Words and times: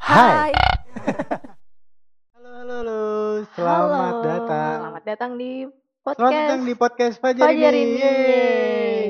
Hai. 0.00 0.52
Halo, 2.32 2.50
halo, 2.56 2.72
halo. 2.80 3.00
Selamat 3.52 4.16
Halo. 4.16 4.24
datang. 4.24 4.76
Selamat 4.80 5.04
datang 5.04 5.30
di 5.36 5.68
Selamat 5.68 6.00
podcast. 6.00 6.32
datang 6.32 6.60
di 6.64 6.72
podcast 6.72 7.16
Fajar, 7.20 7.44
Fajar 7.52 7.72
ini. 7.76 7.84
ini. 7.84 8.00
Yeay. 8.00 9.08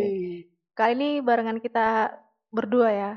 Kali 0.74 0.92
ini 0.98 1.22
barengan 1.22 1.62
kita 1.62 2.10
berdua 2.50 2.90
ya, 2.90 3.12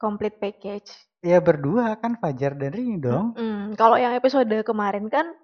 complete 0.00 0.40
package. 0.40 0.88
Ya 1.20 1.36
berdua 1.44 2.00
kan 2.00 2.16
Fajar 2.16 2.56
dan 2.56 2.72
Rini 2.72 2.96
dong. 2.96 3.36
Mm, 3.36 3.76
Kalau 3.76 4.00
yang 4.00 4.16
episode 4.16 4.48
kemarin 4.64 5.12
kan 5.12 5.36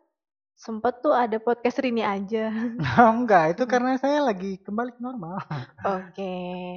sempet 0.56 1.02
tuh 1.02 1.14
ada 1.14 1.36
podcast 1.42 1.80
Rini 1.82 2.04
aja. 2.04 2.48
Oh, 3.00 3.10
enggak, 3.12 3.56
itu 3.56 3.64
karena 3.64 3.96
saya 3.98 4.22
lagi 4.22 4.60
kembali 4.62 4.94
ke 4.96 5.00
normal. 5.00 5.40
Oke, 5.98 6.34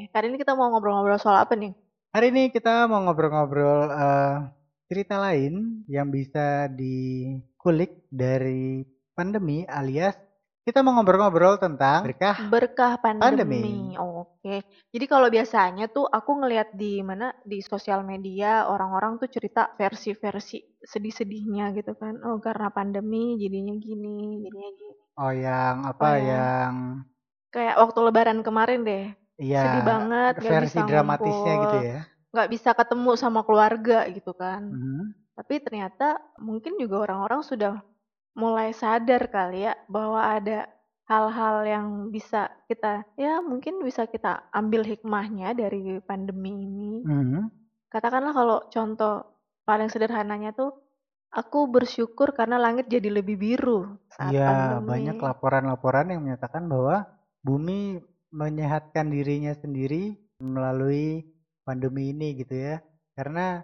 kali 0.10 0.26
ini 0.32 0.38
kita 0.40 0.58
mau 0.58 0.72
ngobrol-ngobrol 0.74 1.20
soal 1.22 1.44
apa 1.44 1.54
nih? 1.54 1.74
Hari 2.16 2.32
ini 2.32 2.44
kita 2.50 2.88
mau 2.88 3.04
ngobrol-ngobrol 3.04 3.92
eh, 3.92 4.36
cerita 4.88 5.20
lain 5.20 5.84
yang 5.92 6.08
bisa 6.08 6.72
dikulik 6.72 8.08
dari 8.08 8.88
pandemi 9.16 9.68
alias 9.68 10.16
kita 10.66 10.82
mau 10.82 10.98
ngobrol-ngobrol 10.98 11.62
tentang 11.62 12.02
berkah 12.04 12.38
Berkah 12.50 12.98
pandemi. 12.98 13.22
Pandemi. 13.22 13.66
Oke. 13.96 14.66
Jadi 14.90 15.06
kalau 15.06 15.30
biasanya 15.30 15.86
tuh 15.88 16.10
aku 16.10 16.42
ngelihat 16.42 16.74
di 16.74 17.06
mana 17.06 17.32
di 17.46 17.62
sosial 17.62 18.02
media 18.02 18.66
orang-orang 18.66 19.22
tuh 19.22 19.30
cerita 19.30 19.70
versi-versi 19.78 20.58
sedih-sedihnya 20.82 21.70
gitu 21.78 21.94
kan. 21.94 22.18
Oh, 22.26 22.42
karena 22.42 22.74
pandemi 22.74 23.38
jadinya 23.38 23.78
gini, 23.78 24.42
jadinya 24.42 24.70
gini. 24.74 24.94
oh 25.16 25.32
yang 25.32 25.76
apa 25.86 26.04
Oh, 26.04 26.16
ya. 26.18 26.26
yang 26.28 26.74
Kayak 27.54 27.76
waktu 27.80 28.00
lebaran 28.04 28.40
kemarin 28.42 28.80
deh. 28.84 29.06
ya 29.38 29.62
Sedih 29.64 29.84
banget 29.86 30.34
versi 30.42 30.76
bisa 30.76 30.88
dramatisnya 30.88 31.54
ngumpul, 31.54 31.64
gitu 31.64 31.78
ya. 31.86 32.00
nggak 32.34 32.50
bisa 32.52 32.70
ketemu 32.74 33.12
sama 33.16 33.42
keluarga 33.46 33.98
gitu 34.10 34.32
kan. 34.34 34.62
Mhm. 34.66 35.04
Tapi 35.36 35.54
ternyata 35.62 36.08
mungkin 36.40 36.80
juga 36.80 37.06
orang-orang 37.06 37.44
sudah 37.44 37.80
mulai 38.36 38.72
sadar 38.76 39.32
kali 39.32 39.68
ya 39.68 39.74
bahwa 39.88 40.20
ada 40.38 40.68
hal-hal 41.08 41.56
yang 41.66 41.88
bisa 42.10 42.50
kita 42.68 43.06
ya 43.16 43.40
mungkin 43.46 43.80
bisa 43.86 44.10
kita 44.10 44.50
ambil 44.52 44.82
hikmahnya 44.84 45.54
dari 45.54 46.02
pandemi 46.04 46.52
ini. 46.66 46.94
Mhm. 47.06 47.42
Katakanlah 47.92 48.34
kalau 48.36 48.58
contoh 48.74 49.14
paling 49.64 49.88
sederhananya 49.90 50.52
tuh 50.54 50.72
aku 51.32 51.70
bersyukur 51.70 52.32
karena 52.36 52.58
langit 52.60 52.88
jadi 52.92 53.10
lebih 53.12 53.38
biru 53.40 53.98
saat 54.12 54.36
Ya, 54.36 54.48
pandemi. 54.48 54.88
banyak 54.92 55.18
laporan-laporan 55.20 56.12
yang 56.12 56.22
menyatakan 56.26 56.66
bahwa 56.72 57.06
bumi 57.46 58.02
menyehatkan 58.34 59.08
dirinya 59.14 59.54
sendiri 59.56 60.18
melalui 60.42 61.24
pandemi 61.64 62.12
ini 62.12 62.36
gitu 62.42 62.56
ya. 62.56 62.76
Karena 63.16 63.64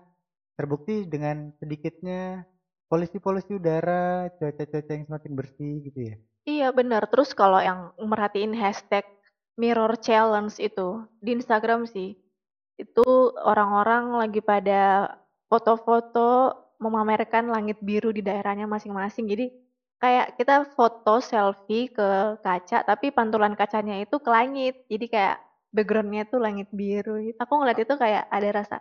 terbukti 0.55 1.08
dengan 1.09 1.52
sedikitnya 1.59 2.45
polusi-polusi 2.92 3.56
udara, 3.56 4.28
cuaca-cuaca 4.36 4.92
yang 4.92 5.08
semakin 5.08 5.31
bersih 5.31 5.73
gitu 5.88 6.00
ya. 6.11 6.16
Iya 6.44 6.67
benar. 6.75 7.08
Terus 7.08 7.31
kalau 7.31 7.64
yang 7.64 7.95
merhatiin 7.95 8.52
hashtag 8.52 9.08
mirror 9.56 9.95
challenge 9.95 10.59
itu 10.59 11.08
di 11.23 11.39
Instagram 11.39 11.88
sih, 11.88 12.20
itu 12.75 13.08
orang-orang 13.48 14.20
lagi 14.20 14.44
pada 14.44 15.16
foto-foto 15.48 16.52
memamerkan 16.83 17.48
langit 17.48 17.80
biru 17.80 18.11
di 18.11 18.20
daerahnya 18.20 18.67
masing-masing. 18.67 19.30
Jadi 19.31 19.55
kayak 20.02 20.36
kita 20.36 20.67
foto 20.76 21.23
selfie 21.23 21.94
ke 21.94 22.42
kaca, 22.44 22.83
tapi 22.83 23.16
pantulan 23.16 23.55
kacanya 23.55 24.03
itu 24.03 24.20
ke 24.20 24.28
langit. 24.28 24.83
Jadi 24.92 25.05
kayak 25.08 25.38
backgroundnya 25.72 26.28
tuh 26.28 26.44
langit 26.44 26.67
biru. 26.76 27.31
Aku 27.39 27.53
ngeliat 27.55 27.80
itu 27.80 27.94
kayak 27.95 28.28
ada 28.28 28.50
rasa, 28.52 28.78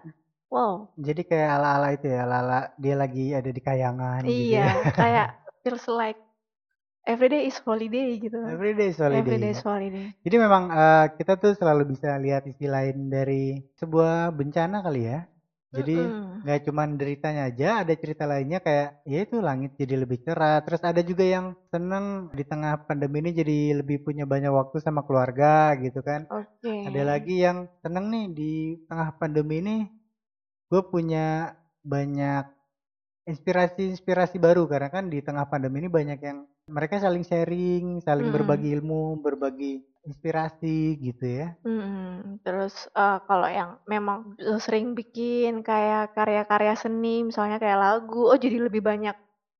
wow, 0.51 0.91
Jadi 0.99 1.23
kayak 1.25 1.51
ala-ala 1.57 1.89
itu 1.95 2.07
ya, 2.11 2.27
ala-ala 2.27 2.75
dia 2.77 2.95
lagi 2.99 3.31
ada 3.33 3.51
di 3.51 3.63
kayangan 3.63 4.21
gitu 4.27 4.59
iya, 4.59 4.67
ya. 4.67 4.93
kayak 5.01 5.29
feels 5.63 5.87
like 5.87 6.19
everyday 7.07 7.47
is 7.47 7.57
holiday 7.63 8.19
gitu. 8.19 8.39
Everyday 8.45 8.93
is 8.93 8.99
holiday. 8.99 9.23
Everyday 9.23 9.51
is 9.55 9.63
holiday. 9.63 10.07
Jadi 10.27 10.37
memang 10.37 10.63
eh, 10.69 11.07
kita 11.17 11.39
tuh 11.41 11.55
selalu 11.57 11.97
bisa 11.97 12.19
lihat 12.19 12.45
sisi 12.45 12.67
lain 12.67 13.09
dari 13.09 13.63
sebuah 13.79 14.35
bencana 14.35 14.83
kali 14.85 15.03
ya. 15.09 15.25
Jadi 15.71 15.95
nggak 16.43 16.67
cuma 16.67 16.83
deritanya 16.99 17.47
aja, 17.47 17.87
ada 17.87 17.95
cerita 17.95 18.27
lainnya 18.27 18.59
kayak 18.59 19.07
ya 19.07 19.23
itu 19.23 19.39
langit 19.39 19.79
jadi 19.79 20.03
lebih 20.03 20.19
cerah. 20.27 20.59
Terus 20.67 20.83
ada 20.83 20.99
juga 20.99 21.23
yang 21.23 21.55
seneng 21.71 22.35
di 22.35 22.43
tengah 22.43 22.91
pandemi 22.91 23.23
ini 23.23 23.31
jadi 23.31 23.59
lebih 23.79 24.03
punya 24.03 24.27
banyak 24.27 24.51
waktu 24.51 24.83
sama 24.83 25.07
keluarga 25.07 25.79
gitu 25.79 26.03
kan. 26.03 26.27
Oke. 26.27 26.91
Ada 26.91 27.03
lagi 27.07 27.39
yang 27.39 27.71
seneng 27.87 28.11
nih 28.11 28.27
di 28.35 28.53
tengah 28.91 29.15
pandemi 29.15 29.63
ini 29.63 29.77
gue 30.71 30.83
punya 30.93 31.53
banyak 31.83 32.45
inspirasi-inspirasi 33.31 34.37
baru 34.41 34.65
karena 34.71 34.89
kan 34.89 35.11
di 35.13 35.19
tengah 35.21 35.47
pandemi 35.51 35.83
ini 35.83 35.91
banyak 35.91 36.21
yang 36.23 36.39
mereka 36.71 37.03
saling 37.03 37.25
sharing, 37.27 37.99
saling 38.07 38.31
Mm-mm. 38.31 38.35
berbagi 38.35 38.69
ilmu, 38.79 39.19
berbagi 39.21 39.83
inspirasi 40.07 40.97
gitu 41.03 41.27
ya. 41.27 41.49
Mm-mm. 41.61 42.41
Terus 42.41 42.89
eh, 42.97 43.19
kalau 43.29 43.49
yang 43.49 43.77
memang 43.85 44.33
sering 44.65 44.97
bikin 44.97 45.61
kayak 45.61 46.17
karya-karya 46.17 46.75
seni, 46.79 47.21
misalnya 47.29 47.61
kayak 47.61 47.81
lagu, 47.85 48.33
oh 48.33 48.39
jadi 48.41 48.57
lebih 48.67 48.81
banyak 48.81 49.17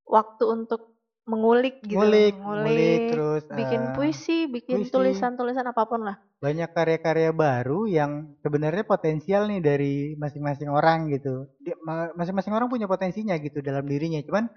waktu 0.09 0.45
untuk 0.49 0.90
mengulik 1.31 1.79
gitu, 1.87 1.95
Ngulik, 1.95 2.35
ngulik 2.35 3.01
terus 3.15 3.43
bikin 3.55 3.81
eh, 3.81 3.91
puisi, 3.95 4.39
bikin 4.51 4.91
tulisan-tulisan 4.91 5.63
apa 5.63 5.87
pun 5.87 6.03
lah. 6.03 6.17
banyak 6.43 6.71
karya-karya 6.75 7.31
baru 7.31 7.87
yang 7.87 8.35
sebenarnya 8.43 8.83
potensial 8.83 9.47
nih 9.47 9.63
dari 9.63 9.95
masing-masing 10.19 10.67
orang 10.73 11.07
gitu. 11.15 11.47
Masing-masing 12.19 12.51
orang 12.51 12.67
punya 12.67 12.91
potensinya 12.91 13.39
gitu 13.39 13.63
dalam 13.63 13.87
dirinya, 13.87 14.19
cuman 14.27 14.51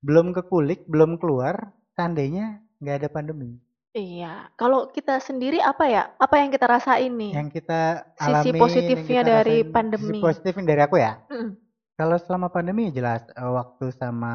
belum 0.00 0.32
kekulik, 0.32 0.88
belum 0.88 1.20
keluar. 1.20 1.74
Seandainya 1.94 2.64
nggak 2.82 2.96
ada 3.04 3.08
pandemi, 3.12 3.60
Iya. 3.94 4.50
Kalau 4.58 4.90
kita 4.90 5.22
sendiri 5.22 5.62
apa 5.62 5.86
ya? 5.86 6.02
Apa 6.18 6.42
yang 6.42 6.50
kita 6.50 6.66
rasain 6.66 7.14
nih? 7.14 7.30
yang 7.38 7.46
kita 7.46 8.10
Sisi 8.18 8.26
alamin, 8.26 8.50
yang 8.50 8.62
positifnya 8.66 9.20
kita 9.22 9.30
dari 9.30 9.58
rasain, 9.62 9.70
pandemi. 9.70 10.18
Sisi 10.18 10.26
positifnya 10.26 10.64
dari 10.66 10.80
aku 10.82 10.96
ya. 10.98 11.12
Mm-mm. 11.30 11.50
Kalau 11.94 12.18
selama 12.18 12.50
pandemi 12.50 12.90
ya 12.90 12.98
jelas 12.98 13.22
eh, 13.30 13.46
waktu 13.48 13.94
sama 13.94 14.34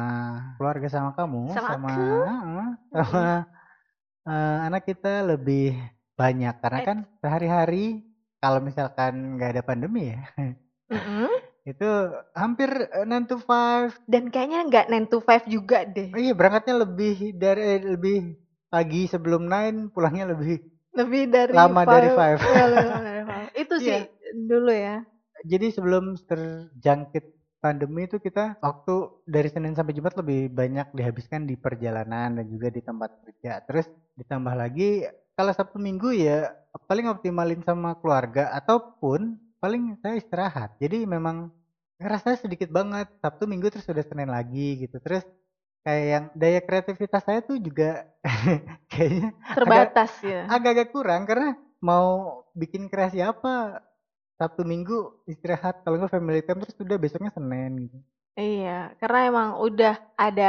keluarga 0.56 0.88
sama 0.88 1.12
kamu, 1.12 1.52
Sama 1.52 1.68
sama 1.68 1.88
aku. 1.88 2.08
Sama 2.90 3.24
eh, 4.24 4.58
anak 4.64 4.82
kita 4.84 5.12
lebih 5.26 5.76
banyak 6.16 6.54
karena 6.56 6.78
Eh. 6.80 6.86
kan 6.86 6.98
sehari-hari 7.20 7.84
kalau 8.36 8.60
misalkan 8.60 9.36
nggak 9.36 9.50
ada 9.56 9.62
pandemi 9.62 10.16
ya. 10.16 10.20
Mm-mm. 10.88 11.28
itu 11.70 11.88
hampir 12.32 12.72
eh, 12.88 13.04
9 13.04 13.28
to 13.28 13.36
5 13.36 14.08
Dan 14.08 14.32
kayaknya 14.32 14.64
nggak 14.64 14.86
9 14.88 15.12
to 15.12 15.18
5 15.20 15.44
juga 15.46 15.84
deh. 15.84 16.08
oh 16.10 16.20
iya 16.20 16.32
berangkatnya 16.32 16.80
lebih 16.80 17.36
dari 17.36 17.60
eh, 17.60 17.80
lebih 17.84 18.16
pagi 18.66 19.04
sebelum 19.04 19.44
9 19.44 19.92
pulangnya 19.92 20.32
lebih 20.32 20.64
Lebih 20.90 21.22
dari 21.28 21.52
Lama 21.54 21.86
dari 21.86 22.08
five. 22.10 22.38
Iya, 22.42 22.64
lama 22.66 22.98
dari 22.98 23.22
five. 23.22 23.48
Itu 23.54 23.74
sih 23.84 23.94
Iya. 23.94 24.08
dulu 24.34 24.72
ya. 24.72 24.96
jadi 25.42 25.66
sebelum 25.70 26.04
terjangkit 26.24 27.39
pandemi 27.60 28.08
itu 28.08 28.16
kita 28.16 28.56
waktu 28.64 29.22
dari 29.28 29.48
Senin 29.52 29.76
sampai 29.76 29.92
Jumat 29.92 30.16
lebih 30.16 30.48
banyak 30.50 30.96
dihabiskan 30.96 31.44
di 31.44 31.54
perjalanan 31.60 32.40
dan 32.40 32.46
juga 32.48 32.72
di 32.72 32.80
tempat 32.80 33.20
kerja. 33.22 33.60
Terus 33.68 33.86
ditambah 34.16 34.56
lagi 34.56 35.04
kalau 35.36 35.52
Sabtu 35.52 35.76
Minggu 35.76 36.10
ya 36.16 36.48
paling 36.88 37.06
optimalin 37.12 37.60
sama 37.62 37.94
keluarga 38.00 38.50
ataupun 38.56 39.36
paling 39.60 40.00
saya 40.00 40.16
istirahat. 40.16 40.80
Jadi 40.80 41.04
memang 41.04 41.52
ngerasa 42.00 42.40
sedikit 42.40 42.72
banget. 42.72 43.12
Sabtu 43.20 43.44
Minggu 43.44 43.68
terus 43.68 43.86
udah 43.86 44.04
Senin 44.08 44.32
lagi 44.32 44.80
gitu. 44.88 44.96
Terus 45.04 45.22
kayak 45.84 46.04
yang 46.08 46.24
daya 46.36 46.60
kreativitas 46.64 47.22
saya 47.24 47.40
tuh 47.44 47.56
juga 47.60 48.04
kayaknya 48.92 49.32
Terbatas 49.56 50.12
ya. 50.20 50.44
agak-agak 50.48 50.92
kurang 50.92 51.24
karena 51.24 51.56
mau 51.80 52.44
bikin 52.52 52.92
kreasi 52.92 53.24
apa 53.24 53.80
Sabtu 54.40 54.62
Minggu 54.72 54.96
istirahat 55.32 55.74
kalau 55.84 55.96
nggak 56.00 56.14
family 56.16 56.40
time 56.46 56.60
terus 56.62 56.76
udah 56.84 56.98
besoknya 57.04 57.30
Senin 57.36 57.72
gitu. 57.84 57.98
Iya, 58.40 58.70
karena 59.00 59.18
emang 59.30 59.48
udah 59.66 59.94
ada 60.24 60.44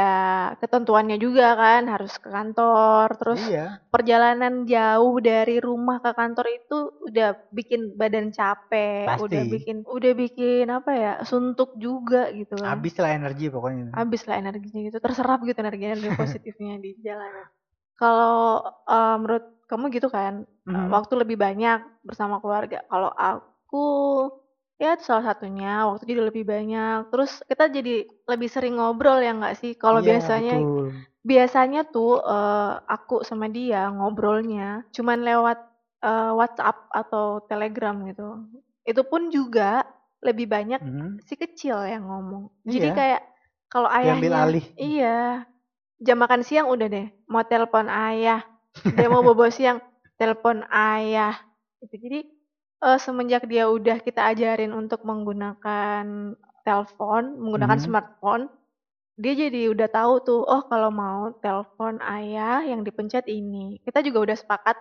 ketentuannya 0.60 1.16
juga 1.24 1.44
kan, 1.62 1.82
harus 1.92 2.12
ke 2.22 2.28
kantor, 2.36 3.06
terus 3.20 3.42
iya 3.42 3.82
perjalanan 3.92 4.54
jauh 4.72 5.14
dari 5.28 5.54
rumah 5.66 5.96
ke 6.04 6.10
kantor 6.18 6.46
itu 6.58 6.74
udah 7.08 7.28
bikin 7.58 7.80
badan 8.00 8.26
capek, 8.38 9.06
Pasti. 9.06 9.24
udah 9.24 9.42
bikin 9.52 9.76
udah 9.96 10.12
bikin 10.22 10.64
apa 10.78 10.90
ya, 11.04 11.12
suntuk 11.30 11.70
juga 11.84 12.20
gitu 12.38 12.54
kan. 12.64 12.78
habis 12.78 12.94
lah 13.02 13.10
energi 13.18 13.46
pokoknya 13.54 13.84
Habis 13.92 14.24
lah 14.24 14.40
energinya 14.40 14.80
gitu, 14.88 14.98
terserap 15.04 15.38
gitu 15.44 15.58
energi-energi 15.60 16.10
positifnya 16.20 16.80
di 16.80 16.96
jalanan. 17.04 17.44
Kalau 18.00 18.64
eh, 18.88 19.16
menurut 19.20 19.44
kamu 19.68 19.84
gitu 19.96 20.08
kan, 20.08 20.48
eh, 20.48 20.86
Mhm. 20.88 20.88
waktu 20.88 21.12
lebih 21.20 21.36
banyak 21.36 21.78
bersama 22.08 22.40
keluarga. 22.40 22.80
Kalau 22.88 23.12
aku 23.12 23.51
ya 24.82 24.98
itu 24.98 25.04
salah 25.06 25.30
satunya 25.32 25.86
waktu 25.86 26.04
jadi 26.10 26.22
lebih 26.28 26.44
banyak. 26.44 27.08
Terus 27.14 27.40
kita 27.46 27.70
jadi 27.70 28.04
lebih 28.26 28.48
sering 28.50 28.76
ngobrol 28.78 29.22
ya 29.22 29.32
nggak 29.36 29.56
sih? 29.58 29.72
Kalau 29.78 30.02
Iya, 30.02 30.18
biasanya 30.18 30.56
betul. 30.58 30.88
biasanya 31.22 31.80
tuh 31.86 32.18
eh, 32.18 32.72
aku 32.90 33.22
sama 33.22 33.46
dia 33.46 33.86
ngobrolnya 33.94 34.82
cuman 34.90 35.22
lewat 35.22 35.58
eh, 36.02 36.32
WhatsApp 36.34 36.90
atau 36.90 37.46
Telegram 37.46 37.94
gitu. 38.10 38.28
Itu 38.82 39.06
pun 39.06 39.30
juga 39.30 39.86
lebih 40.22 40.50
banyak 40.50 40.80
Mhm. 40.82 41.22
si 41.22 41.34
kecil 41.38 41.78
yang 41.86 42.06
ngomong. 42.10 42.50
Jadi 42.66 42.88
Iya. 42.90 42.94
kayak 42.94 43.22
kalau 43.70 43.88
Diambil 43.88 44.32
ayahnya 44.34 44.38
alih. 44.42 44.66
iya. 44.76 45.18
Jam 46.02 46.18
makan 46.18 46.42
siang 46.42 46.66
udah 46.66 46.90
deh, 46.90 47.06
mau 47.30 47.46
telepon 47.46 47.86
ayah. 47.86 48.42
Dia 48.82 49.06
mau 49.06 49.22
bobo 49.22 49.46
siang, 49.46 49.78
telepon 50.18 50.66
ayah. 50.66 51.38
Gitu. 51.78 51.94
Jadi 52.02 52.20
eh, 52.86 52.98
semenjak 53.04 53.42
dia 53.52 53.64
udah 53.76 53.98
kita 54.06 54.22
ajarin 54.32 54.72
untuk 54.80 55.00
menggunakan 55.10 56.04
telepon, 56.66 57.22
menggunakan 57.42 57.78
Mhm. 57.78 57.84
smartphone, 57.84 58.44
dia 59.22 59.34
jadi 59.42 59.62
udah 59.74 59.88
tahu 59.98 60.14
tuh, 60.28 60.42
oh 60.54 60.62
kalau 60.72 60.90
mau 60.92 61.20
telepon 61.44 61.94
ayah 62.16 62.64
yang 62.66 62.82
dipencet 62.86 63.26
ini. 63.30 63.80
Kita 63.86 64.00
juga 64.06 64.18
udah 64.32 64.36
sepakat 64.42 64.76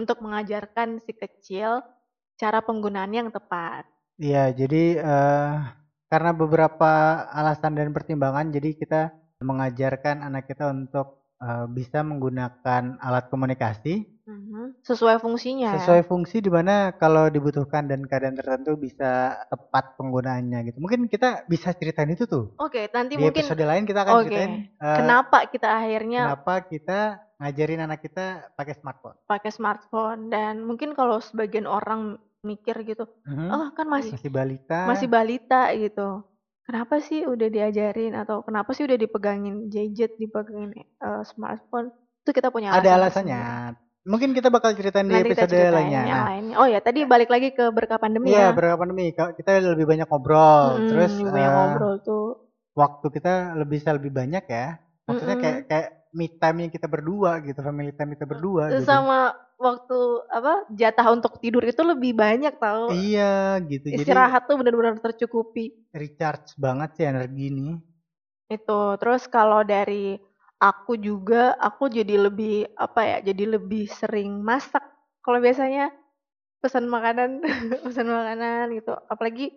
untuk 0.00 0.18
mengajarkan 0.24 0.88
si 1.04 1.12
kecil 1.16 1.82
cara 2.40 2.60
penggunaannya 2.64 3.20
yang 3.28 3.32
tepat. 3.34 3.84
Iya, 4.22 4.38
jadi 4.60 4.76
eh, 5.02 5.48
karena 6.10 6.30
beberapa 6.40 6.86
alasan 7.38 7.74
dan 7.78 7.90
pertimbangan, 7.96 8.46
jadi 8.54 8.68
kita 8.80 9.00
mengajarkan 9.42 10.16
anak 10.22 10.46
kita 10.50 10.70
untuk 10.70 11.23
eh, 11.44 11.66
bisa 11.68 12.00
menggunakan 12.00 12.96
alat 12.98 13.24
komunikasi 13.28 14.08
Mhm. 14.24 14.80
Sesuai 14.80 15.20
fungsinya 15.20 15.68
ya. 15.68 15.74
sesuai 15.76 16.08
fungsi 16.08 16.40
di 16.40 16.48
mana 16.48 16.96
kalau 16.96 17.28
dibutuhkan 17.28 17.84
dan 17.84 18.08
keadaan 18.08 18.32
tertentu 18.32 18.72
bisa 18.80 19.36
tepat 19.52 19.84
penggunaannya 20.00 20.64
gitu. 20.64 20.80
Mungkin 20.80 21.12
kita 21.12 21.44
bisa 21.44 21.76
ceritain 21.76 22.08
itu 22.08 22.24
tuh. 22.24 22.48
Oke, 22.56 22.88
nanti 22.88 23.20
Di 23.20 23.20
mungkin 23.20 23.44
episode 23.44 23.60
lain 23.60 23.84
kita 23.84 24.00
akan 24.00 24.14
oke. 24.16 24.24
ceritain 24.24 24.52
eh, 24.64 24.96
Kenapa 24.96 25.38
kita 25.44 25.68
akhirnya 25.76 26.20
kenapa 26.32 26.54
kita 26.64 27.00
ngajarin 27.36 27.84
anak 27.84 28.00
kita 28.00 28.24
pakai 28.56 28.74
smartphone. 28.74 29.16
pakai 29.28 29.50
smartphone 29.52 30.32
dan 30.32 30.64
mungkin 30.64 30.96
kalau 30.96 31.20
sebagian 31.20 31.68
orang 31.68 32.16
mikir 32.40 32.80
gitu, 32.80 33.04
Mhm. 33.28 33.48
oh 33.52 33.68
kan 33.72 33.84
masih 33.88 34.16
Masih 34.16 34.32
balita. 34.32 34.78
masih 34.88 35.08
balita 35.08 35.68
gitu. 35.76 36.24
Kenapa 36.66 36.94
sih 37.08 37.20
udah 37.28 37.48
diajarin 37.52 38.12
atau 38.22 38.36
kenapa 38.46 38.70
sih 38.76 38.84
udah 38.88 38.98
dipegangin 39.04 39.68
gadget, 39.74 40.12
dipegangin 40.22 40.70
eh, 41.06 41.22
smartphone? 41.30 41.88
Itu 42.24 42.30
kita 42.36 42.48
punya 42.54 42.70
ada 42.72 42.88
alasan 42.88 43.00
alasannya. 43.00 43.42
tersendiri. 43.42 43.76
Mungkin 44.10 44.30
kita 44.36 44.48
bakal 44.52 44.70
ceritain 44.78 45.08
di 45.08 45.16
Nanti 45.16 45.28
kita 45.32 45.44
episode 45.44 45.52
ceritain 45.52 45.72
lainnya. 45.76 46.04
yang 46.04 46.20
lainnya. 46.28 46.54
Oh 46.60 46.68
ya, 46.68 46.80
tadi 46.86 47.00
balik 47.12 47.30
lagi 47.34 47.48
ke 47.56 47.64
berkah 47.76 48.00
pandemi 48.00 48.32
Iya, 48.32 48.44
ya. 48.44 48.48
berapa 48.56 48.76
pandemi? 48.80 49.04
Kita 49.14 49.50
lebih 49.72 49.86
banyak 49.90 50.06
ngobrol, 50.10 50.64
Mm-mm, 50.68 50.88
terus 50.88 51.12
banyak 51.34 51.50
eh, 51.50 51.56
ngobrol 51.56 51.94
tuh. 52.04 52.26
waktu 52.74 53.06
kita 53.16 53.32
lebih 53.60 53.76
bisa 53.82 53.90
lebih 53.96 54.12
banyak 54.14 54.44
ya. 54.48 54.66
Maksudnya 55.08 55.36
Mm-mm. 55.36 55.44
kayak 55.44 55.58
kayak 55.70 55.88
me 56.14 56.26
time 56.40 56.58
yang 56.66 56.72
kita 56.76 56.86
berdua 56.94 57.32
gitu, 57.46 57.60
family 57.60 57.92
time 57.98 58.10
kita 58.16 58.26
berdua 58.32 58.64
gitu. 58.78 58.84
Sama 58.88 59.34
waktu 59.56 59.98
apa 60.28 60.66
jatah 60.72 61.06
untuk 61.14 61.38
tidur 61.38 61.62
itu 61.62 61.80
lebih 61.82 62.12
banyak 62.14 62.54
tahu. 62.58 62.92
Iya, 62.92 63.58
gitu. 63.66 63.86
Jadi 63.94 64.02
Istirahat 64.04 64.46
tuh 64.46 64.56
benar-benar 64.60 64.98
tercukupi. 64.98 65.72
recharge 65.94 66.54
banget 66.58 66.90
sih 66.98 67.06
energi 67.06 67.44
ini. 67.48 67.68
Itu. 68.50 68.98
Terus 69.00 69.24
kalau 69.26 69.62
dari 69.64 70.18
aku 70.60 70.96
juga, 70.98 71.54
aku 71.56 71.88
jadi 71.88 72.28
lebih 72.28 72.68
apa 72.76 73.00
ya? 73.04 73.18
Jadi 73.24 73.44
lebih 73.56 73.88
sering 73.88 74.42
masak. 74.42 74.82
Kalau 75.24 75.40
biasanya 75.40 75.88
pesan 76.60 76.88
makanan, 76.88 77.40
pesan 77.86 78.08
makanan 78.08 78.72
gitu. 78.76 78.92
Apalagi 79.08 79.52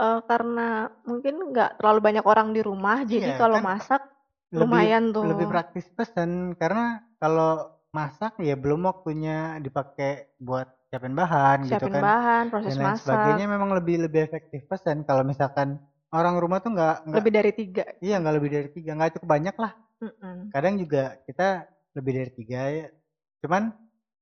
eh, 0.00 0.20
karena 0.26 0.88
mungkin 1.06 1.52
nggak 1.52 1.78
terlalu 1.78 2.00
banyak 2.00 2.24
orang 2.26 2.48
di 2.56 2.60
rumah, 2.64 3.02
jadi 3.04 3.36
Iya, 3.36 3.40
kalau 3.40 3.58
kan 3.60 3.66
masak 3.76 4.02
Lebih 4.50 4.66
lumayan 4.66 5.04
tuh. 5.14 5.24
lebih 5.30 5.46
praktis 5.46 5.86
pesan 5.94 6.58
karena 6.58 7.06
kalau 7.22 7.70
masak 7.90 8.38
ya 8.38 8.54
belum 8.54 8.86
waktunya 8.86 9.58
dipakai 9.58 10.30
buat 10.38 10.66
siapin 10.90 11.14
bahan 11.14 11.58
gitu 11.66 11.86
Siapin 11.86 11.94
kan. 11.94 12.02
bahan, 12.02 12.44
proses 12.50 12.70
dan 12.74 12.78
lain 12.78 12.86
masak. 12.94 13.02
sebagainya 13.06 13.46
memang 13.50 13.70
lebih 13.78 13.96
lebih 14.06 14.20
efektif 14.26 14.60
pesan 14.70 15.02
kalau 15.06 15.22
misalkan 15.26 15.78
orang 16.14 16.34
rumah 16.42 16.58
tuh 16.62 16.70
nggak 16.74 16.96
Lebih 17.10 17.32
dari 17.34 17.52
tiga. 17.54 17.84
iya 18.02 18.16
nggak 18.22 18.34
lebih 18.38 18.50
dari 18.50 18.68
tiga 18.74 18.90
nggak 18.98 19.10
cukup 19.18 19.28
banyak 19.34 19.56
lah 19.58 19.72
Mm-mm. 20.00 20.36
kadang 20.54 20.74
juga 20.78 21.02
kita 21.26 21.66
lebih 21.98 22.12
dari 22.18 22.30
tiga 22.38 22.60
ya 22.70 22.86
cuman 23.42 23.62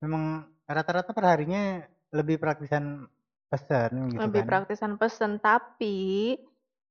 memang 0.00 0.23
rata-rata 0.69 1.11
perharinya 1.12 1.85
lebih 2.12 2.37
praktisan 2.41 3.05
pesan 3.49 3.93
gitu 4.12 4.21
Lebih 4.29 4.43
kan 4.44 4.49
praktisan 4.49 4.93
pesen. 5.00 5.41
Tapi 5.41 6.37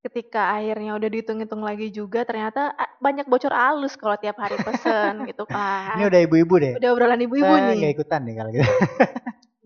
ketika 0.07 0.55
akhirnya 0.55 0.95
udah 0.95 1.09
dihitung-hitung 1.11 1.61
lagi 1.61 1.91
juga, 1.91 2.23
ternyata 2.23 2.71
banyak 2.97 3.27
bocor 3.27 3.51
halus 3.51 3.93
kalau 3.93 4.15
tiap 4.15 4.39
hari 4.39 4.55
pesen 4.57 5.13
gitu 5.29 5.43
kan. 5.45 5.99
ini 5.99 6.07
udah 6.07 6.19
ibu-ibu 6.23 6.55
deh 6.57 6.73
Udah 6.79 6.89
obrolan 6.91 7.19
ibu-ibu 7.19 7.53
nih. 7.53 7.75
nggak 7.77 7.93
ikutan 7.95 8.19
deh 8.23 8.33
kalau 8.33 8.51
gitu 8.51 8.63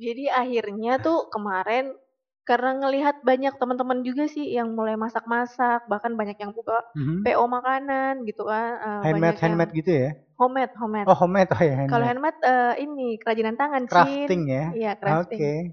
Jadi 0.02 0.26
akhirnya 0.28 0.98
tuh 0.98 1.30
kemarin 1.30 1.94
karena 2.42 2.74
ngelihat 2.74 3.22
banyak 3.22 3.54
teman-teman 3.56 4.02
juga 4.02 4.26
sih 4.26 4.50
yang 4.50 4.74
mulai 4.74 4.98
masak-masak, 4.98 5.86
bahkan 5.86 6.18
banyak 6.18 6.42
yang 6.42 6.52
buka 6.52 6.74
Mhm. 6.98 7.22
PO 7.22 7.46
makanan 7.48 8.26
gitu 8.26 8.44
kan. 8.44 8.72
eh, 8.82 9.02
handmade 9.06 9.38
yang 9.38 9.44
handmade 9.46 9.72
gitu 9.72 9.92
ya 9.94 10.10
homemade, 10.42 10.74
homemade. 10.74 11.06
oh 11.06 11.14
homemade 11.14 11.54
oh 11.54 11.62
ya 11.62 11.86
Kalau 11.86 12.02
handmade 12.02 12.34
handmade 12.34 12.40
eh, 12.42 12.74
ini 12.82 13.08
kerajinan 13.22 13.56
tangan, 13.56 13.86
Cin. 13.86 13.94
crafting 13.94 14.42
ya 14.50 14.66
Iya, 14.74 14.92
oke 14.98 15.02
crafting. 15.06 15.64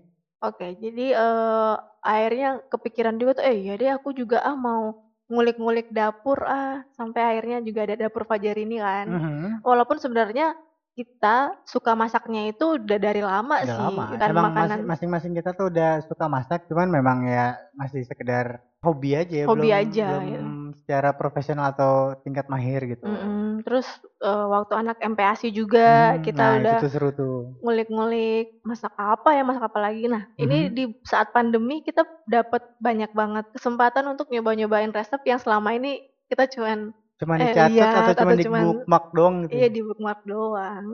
Oke, 0.43 0.79
jadi 0.79 1.19
eh, 1.19 1.75
akhirnya 1.99 2.63
kepikiran 2.71 3.19
juga 3.19 3.43
tuh, 3.43 3.45
eh 3.51 3.59
ya 3.59 3.75
deh 3.75 3.91
aku 3.91 4.15
juga 4.15 4.39
ah 4.47 4.55
mau 4.55 5.11
ngulik-ngulik 5.27 5.91
dapur 5.91 6.39
ah, 6.47 6.87
sampai 6.95 7.21
akhirnya 7.35 7.59
juga 7.67 7.85
ada 7.91 8.07
dapur 8.07 8.23
Fajar 8.23 8.55
ini 8.55 8.79
kan. 8.79 9.07
Mhm. 9.11 9.67
Walaupun 9.67 9.99
sebenarnya 9.99 10.55
kita 10.95 11.59
suka 11.67 11.95
masaknya 11.99 12.51
itu 12.55 12.79
udah 12.79 12.99
dari 12.99 13.23
lama 13.23 13.63
Udah 13.63 13.67
sih, 13.67 13.83
lama. 13.83 14.05
kan 14.19 14.29
Emang 14.31 14.47
makanan 14.51 14.79
masing-masing 14.87 15.33
kita 15.35 15.51
tuh 15.59 15.67
udah 15.75 15.91
suka 16.07 16.27
masak, 16.31 16.61
cuman 16.71 16.87
memang 16.91 17.19
ya 17.27 17.59
masih 17.75 18.03
sekedar 18.07 18.63
hobi 18.83 19.19
aja 19.19 19.35
ya, 19.43 19.47
Hobi 19.47 19.71
belum 19.71 19.79
aja, 19.83 20.07
belum 20.07 20.23
gitu. 20.23 20.48
Secara 20.79 21.09
profesional 21.21 21.67
atau 21.73 21.93
tingkat 22.25 22.47
mahir 22.53 22.81
gitu. 22.93 23.07
Mm-mm. 23.07 23.63
Terus 23.63 23.87
eh, 24.23 24.47
waktu 24.55 24.73
anak 24.75 24.97
MPASI 24.99 25.49
juga 25.55 26.19
Hmm, 26.19 26.23
kita 26.27 26.43
nah 26.43 26.59
udah 26.59 26.77
itu 26.77 26.83
tuh 26.83 26.91
seru 26.93 27.09
tuh. 27.15 27.37
ngulik-ngulik 27.63 28.63
masak 28.67 28.93
apa 28.99 29.29
ya, 29.39 29.43
masak 29.47 29.65
apa 29.71 29.79
lagi. 29.87 30.05
Nah, 30.11 30.23
ini 30.39 30.57
Mhm. 30.69 30.75
di 30.77 30.85
saat 31.07 31.29
pandemi 31.35 31.83
kita 31.83 32.03
dapat 32.27 32.63
banyak 32.79 33.11
banget 33.15 33.45
kesempatan 33.55 34.05
untuk 34.13 34.27
nyoba-nyobain 34.31 34.91
resep 34.95 35.21
yang 35.27 35.41
selama 35.43 35.75
ini 35.79 36.03
kita 36.31 36.47
cuman 36.55 36.93
Cuman 37.21 37.39
Eh, 37.39 37.51
dicatat 37.51 37.71
lihat 37.71 37.95
atau 38.03 38.13
cuman 38.19 38.35
atau 38.35 38.39
di 38.39 38.47
bookmark 38.47 39.05
doang 39.17 39.37
gitu. 39.47 39.55
Iya 39.59 39.69
di 39.75 39.81
bookmark 39.87 40.21
doang. 40.27 40.85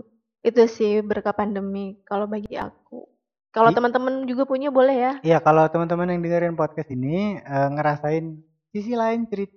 Itu 0.45 0.63
sih 0.69 1.01
berkah 1.05 1.33
pandemi 1.37 2.01
kalau 2.09 2.27
bagi 2.29 2.55
aku. 2.57 3.09
Kalau 3.55 3.71
teman-teman 3.77 4.25
juga 4.31 4.45
punya 4.45 4.69
boleh 4.69 4.97
ya. 4.97 5.13
Iya, 5.25 5.39
kalau 5.47 5.65
teman-teman 5.73 6.11
yang 6.13 6.21
dengerin 6.25 6.57
podcast 6.61 6.91
ini 6.93 7.41
eh, 7.41 7.69
ngerasain 7.75 8.25
sisi 8.73 8.93
lain 8.93 9.25
cerita 9.31 9.57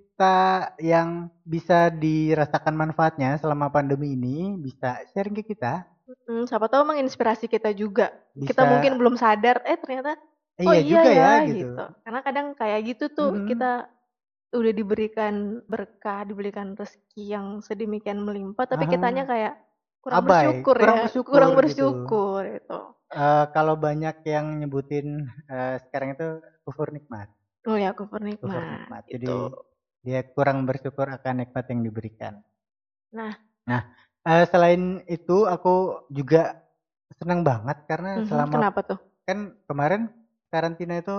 yang 0.82 1.30
bisa 1.46 1.94
dirasakan 1.94 2.74
manfaatnya 2.74 3.38
selama 3.42 3.70
pandemi 3.70 4.18
ini, 4.18 4.58
bisa 4.58 4.98
sharing 5.14 5.36
ke 5.38 5.44
kita. 5.54 5.86
Hmm, 6.28 6.48
siapa 6.48 6.72
tahu 6.72 6.84
menginspirasi 6.88 7.46
kita 7.52 7.76
juga. 7.76 8.16
Bisa 8.38 8.64
Kita 8.64 8.64
mungkin 8.64 8.96
belum 8.96 9.16
sadar, 9.20 9.60
eh 9.68 9.76
ternyata 9.76 10.16
oh 10.68 10.74
iya 10.74 10.82
iya, 10.88 11.02
juga 11.04 11.10
ya, 11.20 11.28
ya 11.28 11.34
gitu. 11.48 11.70
gitu. 11.76 11.84
Karena 12.04 12.20
kadang 12.24 12.48
kayak 12.56 12.80
gitu 12.96 13.06
tuh 13.12 13.30
Mhm. 13.30 13.48
kita 13.50 13.92
udah 14.56 14.74
diberikan 14.80 15.34
berkah, 15.68 16.24
diberikan 16.30 16.76
rezeki 16.80 17.24
yang 17.36 17.48
sedemikian 17.64 18.20
melimpah, 18.24 18.66
tapi 18.72 18.84
Aha. 18.84 18.94
kitanya 18.94 19.24
kayak 19.28 19.54
kurang 20.04 20.22
Abai, 20.22 20.28
bersyukur 20.28 20.78
kurang 20.78 20.98
ya, 20.98 21.04
bersyukur 21.04 21.44
kurang 21.44 21.52
gitu. 21.68 21.90
bersyukur 21.90 22.42
itu. 22.48 22.80
Eh, 23.24 23.44
kalau 23.56 23.76
banyak 23.86 24.16
yang 24.34 24.46
nyebutin 24.60 25.08
eh, 25.54 25.76
sekarang 25.84 26.10
itu 26.16 26.28
kufur 26.66 26.88
nikmat. 26.96 27.28
Oh 27.70 27.78
ya, 27.84 27.90
kufur 27.98 28.22
Kufur 28.42 28.64
nikmat. 28.64 28.64
nikmat. 28.74 29.04
Jadi 29.14 29.28
Itu. 29.30 29.34
Dia 30.06 30.20
kurang 30.36 30.60
bersyukur 30.70 31.08
akan 31.18 31.34
nikmat 31.46 31.66
yang 31.72 31.82
diberikan. 31.88 32.34
Nah. 33.12 33.38
Nah, 33.70 33.82
eh, 34.28 34.46
selain 34.52 34.82
itu 35.08 35.38
aku 35.48 35.74
juga 36.18 36.56
senang 37.20 37.42
banget 37.50 37.78
karena 37.90 38.10
Mhm, 38.20 38.28
selama 38.30 38.54
Kenapa 38.54 38.80
tuh? 38.90 39.00
kan 39.28 39.38
kemarin 39.70 40.02
karantina 40.52 40.96
itu 41.04 41.18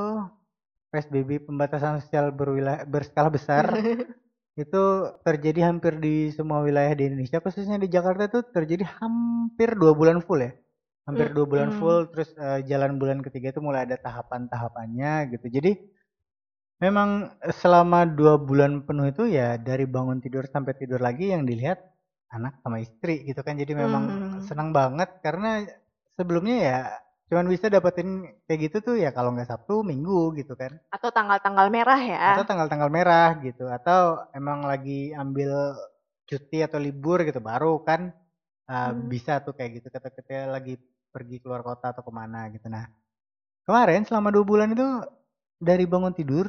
PSBB 0.92 1.30
pembatasan 1.46 2.00
sosial 2.00 2.32
berwilayah 2.32 2.84
berskala 2.88 3.28
besar 3.32 3.64
itu 4.62 4.82
terjadi 5.26 5.60
hampir 5.70 5.94
di 6.02 6.32
semua 6.34 6.60
wilayah 6.66 6.92
di 6.98 7.04
Indonesia 7.08 7.38
khususnya 7.44 7.78
di 7.78 7.88
Jakarta 7.92 8.26
itu 8.30 8.40
terjadi 8.56 8.84
hampir 9.00 9.76
dua 9.78 9.92
bulan 9.94 10.18
full 10.26 10.40
ya 10.42 10.52
hampir 11.08 11.28
dua 11.36 11.46
bulan 11.52 11.70
full 11.78 12.08
terus 12.12 12.30
eh, 12.36 12.60
jalan 12.70 12.98
bulan 13.00 13.18
ketiga 13.26 13.52
itu 13.54 13.60
mulai 13.64 13.86
ada 13.86 13.96
tahapan-tahapannya 14.00 15.12
gitu 15.36 15.46
jadi 15.56 15.70
memang 16.78 17.34
selama 17.58 18.06
dua 18.06 18.38
bulan 18.38 18.86
penuh 18.86 19.10
itu 19.10 19.26
ya 19.26 19.58
dari 19.58 19.84
bangun 19.86 20.22
tidur 20.22 20.46
sampai 20.46 20.74
tidur 20.78 21.02
lagi 21.02 21.34
yang 21.34 21.42
dilihat 21.42 21.82
anak 22.30 22.60
sama 22.62 22.78
istri 22.78 23.24
gitu 23.26 23.40
kan 23.42 23.58
jadi 23.58 23.72
memang 23.74 24.04
Hmm. 24.06 24.40
senang 24.46 24.70
banget 24.70 25.08
karena 25.24 25.64
sebelumnya 26.14 26.56
ya 26.60 26.78
cuman 27.28 27.44
bisa 27.50 27.68
dapetin 27.68 28.24
kayak 28.48 28.60
gitu 28.70 28.76
tuh 28.80 28.96
ya 28.96 29.12
kalau 29.12 29.34
nggak 29.36 29.48
Sabtu 29.50 29.84
Minggu 29.84 30.32
gitu 30.38 30.56
kan 30.56 30.80
Atau 30.88 31.12
tanggal-tanggal 31.12 31.68
merah 31.68 32.00
ya. 32.00 32.20
atau 32.32 32.44
tanggal-tanggal 32.46 32.88
merah 32.88 33.36
gitu 33.42 33.68
atau 33.68 34.24
emang 34.32 34.64
lagi 34.64 35.12
ambil 35.12 35.76
cuti 36.24 36.64
atau 36.64 36.78
libur 36.80 37.24
gitu 37.24 37.40
baru 37.40 37.80
kan 37.84 38.12
uh, 38.68 38.92
Hmm. 38.92 39.08
bisa 39.08 39.40
tuh 39.44 39.52
kayak 39.56 39.80
gitu 39.82 39.88
ketika 39.90 40.12
kita 40.20 40.48
lagi 40.48 40.76
pergi 41.08 41.36
keluar 41.42 41.60
kota 41.64 41.92
atau 41.92 42.04
ke 42.04 42.12
mana 42.12 42.48
gitu 42.52 42.68
nah 42.68 42.84
kemarin 43.64 44.04
selama 44.04 44.28
dua 44.32 44.44
bulan 44.44 44.68
itu 44.72 44.86
dari 45.58 45.84
bangun 45.84 46.12
tidur 46.12 46.46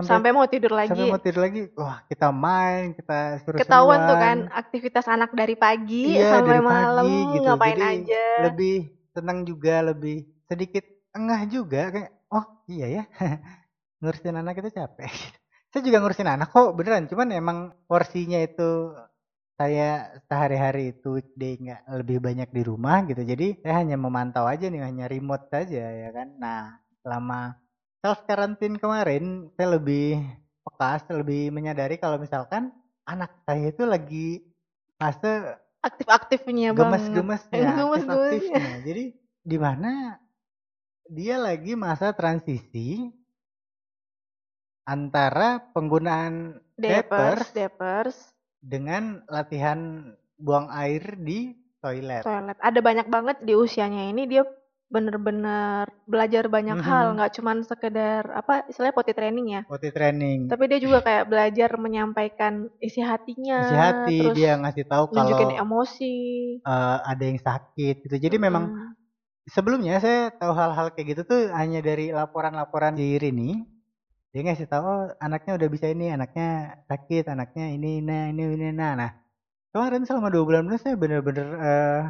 sampai 0.00 0.10
Sampai 0.18 0.30
mau 0.32 0.46
tidur 0.46 0.72
lagi. 0.72 0.88
sampai 0.90 1.06
mau 1.06 1.20
tidur 1.20 1.40
lagi 1.42 1.60
wah 1.74 1.98
kita 2.06 2.28
main 2.30 2.84
kita 2.94 3.18
seru 3.42 3.56
Ketahuan 3.56 3.98
tuh 4.06 4.16
kan 4.16 4.38
aktivitas 4.52 5.06
anak 5.06 5.30
dari 5.32 5.54
pagi 5.54 6.14
Iya, 6.14 6.38
sampai 6.38 6.58
dari 6.58 6.62
pagi 6.62 6.70
malam 6.70 7.06
gitu. 7.34 7.44
ngapain 7.46 7.76
Jadi, 7.76 7.90
aja. 8.06 8.24
lebih 8.46 8.76
tenang 9.12 9.38
juga 9.42 9.74
lebih 9.82 10.16
sedikit 10.46 10.84
engah 11.12 11.42
juga 11.46 11.82
kayak 11.90 12.10
oh 12.30 12.44
iya 12.66 12.86
ya 12.86 13.02
ngurusin 14.00 14.36
anak 14.36 14.54
itu 14.60 14.70
capek 14.72 15.10
saya 15.70 15.82
juga 15.82 15.98
ngurusin 15.98 16.28
anak 16.28 16.48
kok 16.48 16.70
beneran 16.72 17.04
cuman 17.10 17.28
emang 17.34 17.58
porsinya 17.86 18.38
itu 18.38 18.94
saya 19.58 20.14
sehari-hari 20.30 20.94
itu 20.94 21.18
weekday 21.18 21.58
nggak 21.58 21.82
lebih 21.98 22.22
banyak 22.22 22.48
di 22.54 22.62
rumah 22.62 23.02
gitu 23.04 23.26
jadi 23.26 23.58
saya 23.58 23.82
hanya 23.82 23.98
memantau 23.98 24.46
aja 24.46 24.70
nih 24.70 24.86
hanya 24.86 25.10
remote 25.10 25.50
saja 25.50 25.82
ya 25.82 26.08
kan 26.14 26.28
nah 26.38 26.78
selama 27.02 27.58
self 28.02 28.22
karantin 28.26 28.78
kemarin 28.78 29.50
saya 29.58 29.78
lebih 29.78 30.22
peka 30.62 31.02
saya 31.02 31.20
lebih 31.22 31.50
menyadari 31.50 31.98
kalau 31.98 32.20
misalkan 32.20 32.70
anak 33.08 33.32
saya 33.48 33.72
itu 33.72 33.82
lagi 33.88 34.44
fase 35.00 35.58
Aktif-aktifnya 35.78 36.74
gemes-gemesnya, 36.74 37.70
Gemes-gemesnya. 37.78 38.10
aktif-aktifnya. 38.10 38.74
Jadi 38.82 39.04
di 39.46 39.58
mana 39.62 40.18
dia 41.06 41.38
lagi 41.38 41.78
masa 41.78 42.10
transisi 42.12 43.06
antara 44.82 45.62
penggunaan 45.70 46.58
Diapers, 46.74 46.82
diapers 46.82 47.46
diapers, 47.54 48.16
dengan 48.58 49.22
latihan 49.30 50.10
buang 50.34 50.66
air 50.74 51.14
di 51.18 51.54
toilet. 51.78 52.26
toilet. 52.26 52.58
Ada 52.58 52.80
banyak 52.82 53.06
banget 53.06 53.36
di 53.46 53.54
usianya 53.54 54.10
ini 54.10 54.26
dia 54.26 54.42
bener-bener 54.88 55.84
belajar 56.08 56.48
banyak 56.48 56.80
Mhm. 56.80 56.86
hal, 56.88 57.06
nggak 57.16 57.32
cuman 57.36 57.56
sekedar 57.60 58.24
apa 58.32 58.64
istilahnya 58.72 58.96
potty 58.96 59.12
training 59.12 59.46
ya. 59.60 59.62
Potty 59.68 59.90
training. 59.92 60.48
Tapi 60.48 60.64
dia 60.64 60.80
juga 60.80 60.98
kayak 61.04 61.24
belajar 61.28 61.70
menyampaikan 61.76 62.72
isi 62.80 63.04
hatinya, 63.04 63.60
Isi 63.68 63.76
hati 63.76 64.18
terus 64.24 64.36
dia 64.36 64.52
ngasih 64.56 64.84
tahu 64.88 65.04
kalau 65.12 65.28
nunjukin 65.28 65.50
emosi. 65.60 66.14
eh, 66.64 66.96
ada 67.04 67.22
yang 67.22 67.40
sakit 67.40 67.94
gitu. 68.08 68.16
Jadi 68.16 68.36
memang 68.40 68.64
Mm. 68.72 68.88
sebelumnya 69.48 70.00
saya 70.00 70.32
tahu 70.32 70.52
hal-hal 70.56 70.86
kayak 70.96 71.06
gitu 71.16 71.22
tuh 71.28 71.40
hanya 71.52 71.80
dari 71.84 72.08
laporan-laporan 72.12 72.96
di 72.96 73.16
Rini. 73.20 73.50
Dia 74.32 74.40
ngasih 74.44 74.68
tahu 74.68 74.84
oh, 74.84 75.04
anaknya 75.20 75.56
udah 75.56 75.68
bisa 75.72 75.86
ini, 75.88 76.12
anaknya 76.12 76.76
sakit, 76.88 77.28
anaknya 77.32 77.72
ini, 77.72 78.04
nah 78.04 78.28
ini, 78.28 78.42
ini, 78.56 78.68
nah, 78.76 78.92
nah. 78.96 79.10
Kemarin 79.72 80.04
selama 80.08 80.28
dua 80.32 80.44
bulan 80.48 80.62
bener 80.68 80.80
saya 80.80 80.96
bener-bener 80.96 81.48
eh, 81.60 82.00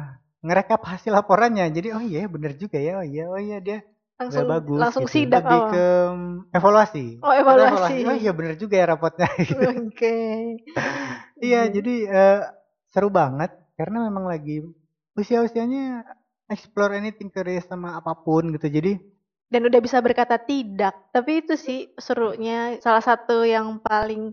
ngerekap 0.45 0.81
hasil 0.83 1.11
laporannya. 1.11 1.65
Jadi 1.71 1.87
oh 1.95 2.03
iya 2.03 2.25
bener 2.31 2.55
juga 2.55 2.77
ya, 2.79 2.99
oh 3.01 3.05
iya, 3.05 3.23
oh 3.29 3.39
iya 3.39 3.57
dia 3.59 3.79
langsung 4.19 4.47
bagus. 4.51 4.79
langsung 4.83 5.05
gitu. 5.07 5.13
sidak 5.15 5.43
Lebih 5.47 5.61
awal. 5.63 5.71
ke 5.73 5.85
mm, 6.11 6.33
evaluasi. 6.57 7.05
Oh, 7.23 7.33
evaluasi. 7.33 7.95
Oh 8.03 8.15
iya 8.15 8.31
bener 8.35 8.53
juga 8.59 8.75
ya 8.81 8.85
rapotnya. 8.91 9.27
gitu. 9.47 9.63
Oke. 9.63 10.15
Iya, 11.39 11.61
jadi 11.71 11.93
eh, 12.07 12.39
seru 12.91 13.07
banget 13.11 13.51
karena 13.79 14.03
memang 14.11 14.27
lagi 14.27 14.59
usia-usianya 15.15 16.03
explore 16.51 16.95
anything 16.99 17.31
curious 17.31 17.67
sama 17.67 17.95
apa 17.95 18.11
pun 18.15 18.51
gitu. 18.55 18.67
Jadi 18.67 18.99
dan 19.49 19.65
udah 19.65 19.79
bisa 19.81 19.97
berkata 20.03 20.37
tidak. 20.37 20.93
Tapi 21.15 21.41
itu 21.41 21.57
sih 21.57 21.79
serunya 21.97 22.77
salah 22.83 23.01
satu 23.01 23.41
yang 23.47 23.81
paling 23.81 24.29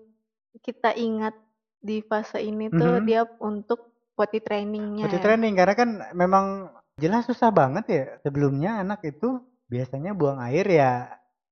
kita 0.61 0.93
ingat 0.93 1.33
di 1.81 2.03
fase 2.03 2.43
ini 2.43 2.69
tuh 2.73 3.01
Mhm. 3.01 3.07
dia 3.07 3.23
untuk 3.41 3.96
potty 4.17 4.41
trainingnya. 4.41 5.05
Potty 5.05 5.21
ya. 5.21 5.25
training 5.25 5.55
karena 5.55 5.75
kan 5.77 5.91
memang 6.17 6.73
jelas 6.97 7.29
susah 7.29 7.53
banget 7.53 7.85
ya 7.87 8.05
sebelumnya 8.25 8.81
anak 8.81 9.05
itu 9.05 9.45
biasanya 9.69 10.17
buang 10.17 10.41
air 10.41 10.65
ya 10.65 10.93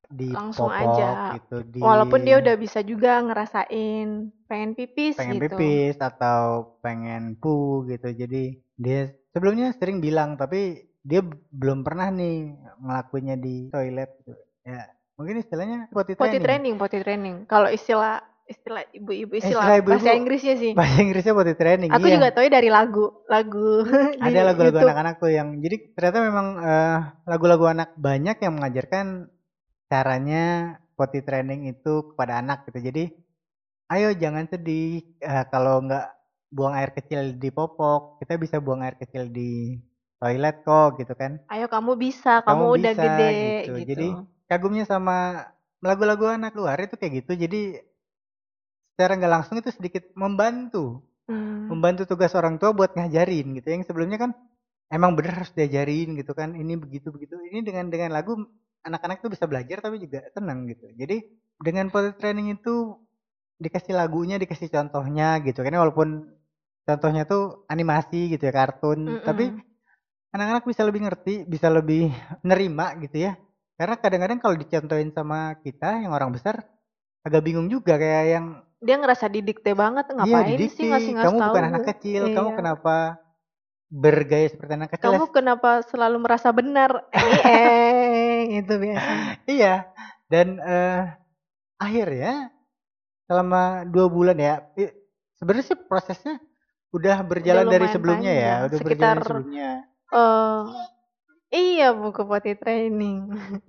di 0.09 0.33
Langsung 0.33 0.73
popok 0.73 0.97
aja. 0.97 1.09
gitu 1.37 1.56
di 1.68 1.80
Walaupun 1.85 2.25
dia 2.25 2.40
udah 2.40 2.54
bisa 2.56 2.80
juga 2.80 3.21
ngerasain 3.21 4.33
pengen 4.49 4.73
pipis 4.73 5.21
pengen 5.21 5.37
gitu. 5.42 5.56
pipis 5.59 5.97
atau 6.00 6.76
pengen 6.80 7.37
pu 7.37 7.85
gitu 7.90 8.09
jadi 8.14 8.56
dia 8.80 9.12
sebelumnya 9.35 9.75
sering 9.76 10.00
bilang 10.00 10.40
tapi 10.40 10.88
dia 11.04 11.21
belum 11.52 11.85
pernah 11.85 12.09
nih 12.09 12.56
ngelakuinnya 12.80 13.37
di 13.37 13.68
toilet 13.68 14.11
gitu 14.25 14.33
ya 14.64 14.88
mungkin 15.14 15.35
istilahnya 15.42 15.78
potty 15.94 16.14
Potty 16.18 16.38
training 16.38 16.42
training, 16.42 16.75
potty 16.80 16.99
training. 17.02 17.37
Kalau 17.47 17.71
istilah 17.71 18.23
istilah 18.44 18.84
ibu-ibu 18.92 19.32
istilah, 19.40 19.64
istilah 19.64 19.76
ibu-ibu. 19.80 20.04
bahasa 20.04 20.10
Inggrisnya 20.16 20.54
sih. 20.60 20.72
bahasa 20.76 20.98
Inggrisnya 21.00 21.32
potty 21.32 21.54
training 21.56 21.90
Aku 21.92 22.06
iya. 22.06 22.14
juga 22.20 22.28
tahu 22.36 22.46
dari 22.52 22.68
lagu, 22.68 23.04
lagu 23.26 23.68
di 24.20 24.20
ada 24.20 24.40
lagu-lagu 24.52 24.78
anak-anak 24.84 25.14
tuh 25.16 25.30
yang 25.32 25.48
jadi 25.64 25.76
ternyata 25.96 26.18
memang 26.20 26.46
eh, 26.60 26.98
lagu-lagu 27.24 27.64
anak 27.72 27.96
banyak 27.96 28.36
yang 28.44 28.52
mengajarkan 28.60 29.06
caranya 29.88 30.44
potty 30.96 31.20
training 31.24 31.68
itu 31.72 32.12
kepada 32.12 32.40
anak 32.44 32.68
gitu 32.68 32.78
jadi 32.84 33.04
ayo 33.96 34.12
jangan 34.16 34.44
sedih 34.48 35.02
eh, 35.20 35.44
kalau 35.48 35.80
nggak 35.84 36.06
buang 36.54 36.74
air 36.76 36.94
kecil 36.94 37.34
di 37.34 37.48
popok 37.50 38.22
kita 38.22 38.38
bisa 38.38 38.60
buang 38.62 38.84
air 38.84 38.94
kecil 39.00 39.26
di 39.28 39.80
toilet 40.22 40.62
kok 40.62 41.00
gitu 41.02 41.12
kan 41.18 41.42
Ayo 41.50 41.66
kamu 41.68 41.98
bisa, 41.98 42.40
kamu, 42.46 42.48
Kamu 42.48 42.64
udah 42.80 42.92
bisa, 42.94 43.02
gede 43.02 43.28
gitu. 43.28 43.72
gitu. 43.76 43.90
Jadi, 43.92 44.08
kagumnya 44.48 44.84
sama 44.86 45.48
lagu-lagu 45.84 46.24
anak 46.32 46.56
luar 46.56 46.80
itu 46.80 46.96
kayak 46.96 47.24
gitu 47.24 47.32
jadi 47.36 47.60
secara 48.94 49.18
nggak 49.18 49.32
langsung 49.34 49.58
itu 49.58 49.70
sedikit 49.74 50.06
membantu. 50.14 51.02
Hmm. 51.24 51.72
membantu 51.72 52.04
tugas 52.04 52.36
orang 52.36 52.60
tua 52.60 52.76
buat 52.76 52.92
ngajarin 52.92 53.56
gitu. 53.56 53.64
Yang 53.72 53.88
sebelumnya 53.88 54.20
kan 54.20 54.30
emang 54.92 55.16
bener 55.16 55.40
harus 55.40 55.56
diajarin 55.56 56.20
gitu 56.20 56.36
kan 56.36 56.52
ini 56.52 56.76
begitu 56.76 57.08
begitu. 57.08 57.40
Ini 57.48 57.64
dengan 57.64 57.88
dengan 57.88 58.12
lagu 58.12 58.36
anak-anak 58.84 59.24
tuh 59.24 59.32
bisa 59.32 59.48
belajar 59.48 59.80
tapi 59.80 60.04
juga 60.04 60.20
tenang 60.36 60.68
gitu. 60.68 60.84
Jadi 60.92 61.24
dengan 61.56 61.88
potty 61.88 62.12
training 62.20 62.60
itu 62.60 63.00
dikasih 63.56 63.96
lagunya 63.96 64.36
dikasih 64.36 64.68
contohnya 64.68 65.40
gitu 65.40 65.64
kan. 65.64 65.72
Walaupun 65.72 66.28
contohnya 66.84 67.24
tuh 67.24 67.64
animasi 67.72 68.36
gitu 68.36 68.44
ya 68.44 68.52
kartun. 68.52 69.24
Tapi 69.24 69.48
Mm-mm. 69.48 69.64
anak-anak 70.36 70.68
bisa 70.68 70.84
lebih 70.84 71.08
ngerti 71.08 71.34
bisa 71.48 71.72
lebih 71.72 72.12
nerima 72.44 72.92
gitu 73.00 73.16
ya. 73.16 73.40
Karena 73.80 73.96
kadang-kadang 73.96 74.38
kalau 74.44 74.60
dicontohin 74.60 75.08
sama 75.16 75.56
kita 75.64 76.04
yang 76.04 76.12
orang 76.12 76.36
besar 76.36 76.68
agak 77.24 77.40
bingung 77.40 77.72
juga 77.72 77.96
kayak 77.96 78.24
yang 78.28 78.46
dia 78.84 78.96
ngerasa 78.96 79.26
didikte 79.26 79.72
banget 79.72 80.04
Iya 80.06 80.14
ngapain 80.14 80.46
didikte, 80.52 80.76
sih 80.76 80.86
ngasih 80.86 81.12
ngasih 81.12 81.26
kamu 81.26 81.38
tahu 81.38 81.48
bukan 81.50 81.64
anak 81.66 81.84
kecil, 81.90 82.22
kamu 82.28 82.48
Iya. 82.48 82.56
kenapa 82.56 82.94
bergaya 83.86 84.46
seperti 84.46 84.72
anak 84.74 84.90
kecil? 84.90 85.06
kamu 85.08 85.24
kenapa 85.30 85.70
selalu 85.82 86.16
merasa 86.20 86.48
benar 86.50 86.90
eh 87.10 87.38
eh 87.42 88.38
itu 88.60 88.74
biasanya 88.74 89.32
Iya, 89.46 89.74
dan 90.26 90.46
eh, 90.58 91.00
akhirnya 91.76 92.52
selama 93.24 93.62
dua 93.84 94.06
bulan 94.06 94.36
ya, 94.36 94.60
sebenarnya 95.34 95.66
sih 95.66 95.78
prosesnya 95.80 96.36
udah 96.90 97.16
berjalan 97.22 97.64
dari 97.64 97.82
lumayan 97.82 97.92
sebelumnya 97.92 98.32
ya, 98.32 98.38
panjang, 98.38 98.60
udah 98.60 98.78
berjalan 98.78 98.92
sekitar- 98.92 99.16
dari 99.16 99.26
sebelumnya. 99.26 99.70
Eh, 100.06 100.62
iya 101.54 101.87
buku 101.94 102.23
potty 102.30 102.52
training 102.61 103.18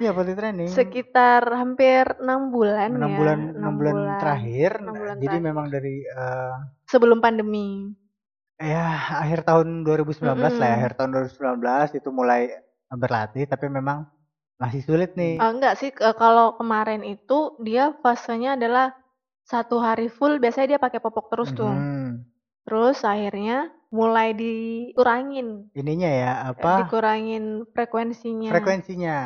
Iya, 0.02 0.12
potty 0.18 0.34
training. 0.40 0.70
sekitar 0.78 1.42
hampir 1.62 2.04
enam 2.24 2.42
bulan 2.54 2.90
enam 2.98 3.10
ya 3.12 3.18
bulan 3.20 3.40
enam 3.40 3.54
enam 3.62 3.74
bulan, 3.80 3.96
terakhir, 4.22 4.72
enam 4.82 4.94
bulan 5.02 5.16
jadi 5.24 5.38
terakhir. 5.38 5.48
memang 5.50 5.66
dari 5.72 5.96
eh, 6.04 6.56
sebelum 6.92 7.20
pandemi 7.24 7.68
ya 8.56 8.88
akhir 9.24 9.40
tahun 9.48 9.84
2019 9.84 10.56
lah, 10.62 10.68
ya, 10.72 10.76
akhir 10.80 10.92
tahun 10.98 11.10
2019 11.14 11.90
itu 12.00 12.10
mulai 12.10 12.42
berlatih, 12.88 13.44
tapi 13.52 13.68
memang 13.68 14.08
masih 14.56 14.82
sulit 14.88 15.12
nih. 15.20 15.36
Ah, 15.44 15.52
enggak 15.52 15.74
sih 15.76 15.92
kalau 15.92 16.56
kemarin 16.56 17.04
itu 17.04 17.60
dia 17.60 17.92
fasenya 18.00 18.56
adalah 18.56 18.96
satu 19.46 19.78
hari 19.84 20.08
full 20.08 20.40
biasanya 20.40 20.76
dia 20.76 20.80
pakai 20.82 21.00
popok 21.04 21.26
terus 21.30 21.52
tuh 21.54 21.70
Mhm. 21.70 22.26
terus 22.66 22.98
akhirnya 23.06 23.70
mulai 23.96 24.36
dikurangin. 24.36 25.72
Ininya 25.72 26.10
ya 26.12 26.32
apa? 26.52 26.84
dikurangin 26.84 27.64
frekuensinya. 27.72 28.52
Frekuensinya. 28.52 29.18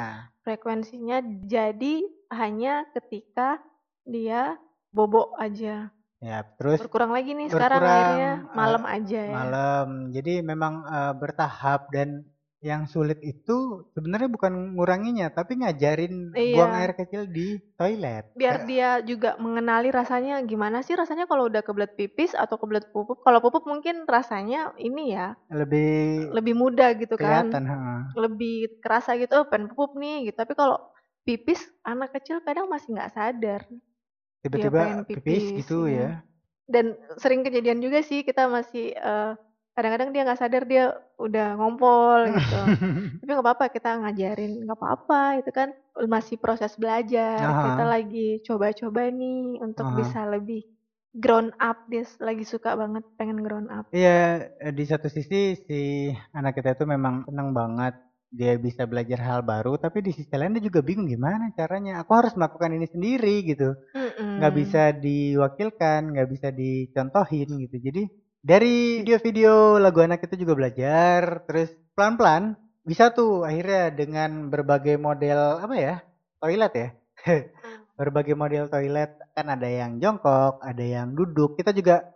Frekuensinya 0.45 1.17
jadi 1.49 2.05
hanya 2.29 2.85
ketika 2.93 3.57
dia 4.05 4.61
bobo 4.93 5.33
aja. 5.41 5.89
Ya 6.19 6.43
terus 6.59 6.83
berkurang 6.83 7.15
lagi 7.15 7.31
nih 7.31 7.47
sekarang 7.47 7.79
berkurang, 7.79 7.95
akhirnya. 7.95 8.31
eh, 8.35 8.53
malam 8.53 8.83
aja 8.85 9.19
ya. 9.23 9.33
malam. 9.33 9.87
Jadi 10.13 10.33
memang 10.45 10.73
eh, 10.85 11.13
bertahap 11.17 11.89
dan 11.89 12.27
yang 12.59 12.83
sulit 12.91 13.15
itu 13.23 13.87
sebenarnya 13.95 14.27
bukan 14.27 14.75
nguranginya 14.75 15.31
tapi 15.31 15.59
ngajarin 15.63 16.35
Iya. 16.35 16.53
buang 16.59 16.73
air 16.75 16.91
kecil 16.91 17.23
di 17.31 17.55
toilet 17.79 18.27
biar 18.35 18.67
dia 18.67 18.99
juga 19.03 19.39
mengenali 19.39 19.89
rasanya 19.91 20.43
gimana 20.43 20.83
sih 20.83 20.95
rasanya 20.95 21.23
kalau 21.23 21.47
udah 21.47 21.63
kebelet 21.63 21.91
pipis 21.95 22.35
atau 22.35 22.59
kebelet 22.59 22.83
pupuk 22.91 23.19
kalau 23.23 23.39
pupuk 23.39 23.63
mungkin 23.63 24.03
rasanya 24.03 24.75
ini 24.75 25.15
ya 25.15 25.35
lebih 25.49 26.29
lebih 26.35 26.53
mudah 26.55 26.99
gitu 26.99 27.15
kan 27.15 27.47
kelihatan 27.47 27.63
heeh. 27.67 28.01
lebih 28.19 28.55
kerasa 28.83 29.15
gitu 29.15 29.39
oh 29.39 29.47
pengen 29.47 29.71
pup 29.71 29.95
nih 29.95 30.27
gitu 30.29 30.35
tapi 30.35 30.53
kalau 30.55 30.75
pipis 31.23 31.63
anak 31.87 32.11
kecil 32.15 32.43
kadang 32.43 32.67
masih 32.67 32.95
nggak 32.95 33.11
sadar 33.15 33.61
tiba-tiba 34.43 34.79
pengen 34.83 35.03
pipis, 35.07 35.23
pipis, 35.23 35.43
gitu 35.63 35.87
iya. 35.87 35.99
ya 35.99 36.11
dan 36.69 36.85
sering 37.17 37.41
kejadian 37.41 37.81
juga 37.81 38.05
sih 38.05 38.21
kita 38.21 38.45
masih 38.45 38.93
eh, 38.93 39.31
kadang-kadang 39.79 40.11
dia 40.13 40.23
nggak 40.27 40.41
sadar 40.43 40.63
dia 40.71 40.83
udah 41.25 41.47
ngompol 41.59 42.19
gitu 42.37 42.59
tapi 43.19 43.29
nggak 43.31 43.45
apa-apa 43.47 43.65
kita 43.75 43.89
ngajarin 44.03 44.51
nggak 44.67 44.77
apa-apa 44.79 45.21
itu 45.39 45.51
kan 45.59 45.69
masih 46.15 46.35
proses 46.43 46.73
belajar 46.83 47.47
Aha. 47.47 47.65
kita 47.65 47.83
lagi 47.93 48.43
coba-coba 48.47 49.01
nih 49.19 49.59
untuk 49.63 49.87
Aha. 49.87 49.99
bisa 49.99 50.19
lebih 50.33 50.61
grown 51.23 51.47
up 51.69 51.77
dia 51.91 52.03
lagi 52.27 52.43
suka 52.53 52.69
banget 52.81 53.03
pengen 53.19 53.39
grown 53.45 53.67
up 53.71 53.87
Iya, 53.95 54.09
eh, 54.65 54.73
di 54.77 54.83
satu 54.91 55.07
sisi 55.15 55.35
si 55.65 55.79
anak 56.37 56.51
kita 56.57 56.69
itu 56.77 56.85
memang 56.93 57.15
senang 57.27 57.49
banget 57.59 57.93
dia 58.39 58.53
bisa 58.65 58.83
belajar 58.91 59.19
hal 59.27 59.39
baru, 59.51 59.71
tapi 59.83 59.97
di 60.05 60.11
sisi 60.17 60.29
lain 60.37 60.53
dia 60.55 60.63
juga 60.69 60.81
bingung 60.87 61.09
gimana 61.09 61.49
caranya. 61.57 61.91
Aku 62.05 62.11
harus 62.19 62.33
melakukan 62.37 62.71
ini 62.77 62.85
sendiri 62.93 63.35
gitu. 63.49 63.69
Nggak 64.37 64.53
Mm-mm. 64.53 64.59
bisa 64.59 64.81
diwakilkan, 65.05 66.01
nggak 66.13 66.29
bisa 66.33 66.49
dicontohin 66.61 67.49
gitu. 67.65 67.77
Jadi 67.87 68.01
dari 68.39 69.03
video-video 69.03 69.77
lagu 69.77 69.99
anak 69.99 70.23
itu 70.23 70.47
juga 70.47 70.55
belajar, 70.55 71.43
terus 71.43 71.69
pelan-pelan 71.95 72.55
bisa 72.87 73.11
tuh 73.11 73.43
akhirnya 73.45 73.91
dengan 73.93 74.47
berbagai 74.47 74.95
model 74.97 75.59
apa 75.59 75.75
ya 75.75 75.95
toilet 76.39 76.73
ya. 76.73 76.89
berbagai 77.99 78.31
model 78.31 78.71
toilet 78.71 79.11
kan 79.35 79.51
ada 79.51 79.67
yang 79.67 79.99
jongkok, 79.99 80.63
ada 80.63 80.79
yang 80.79 81.11
duduk. 81.11 81.59
Kita 81.59 81.75
juga 81.75 82.07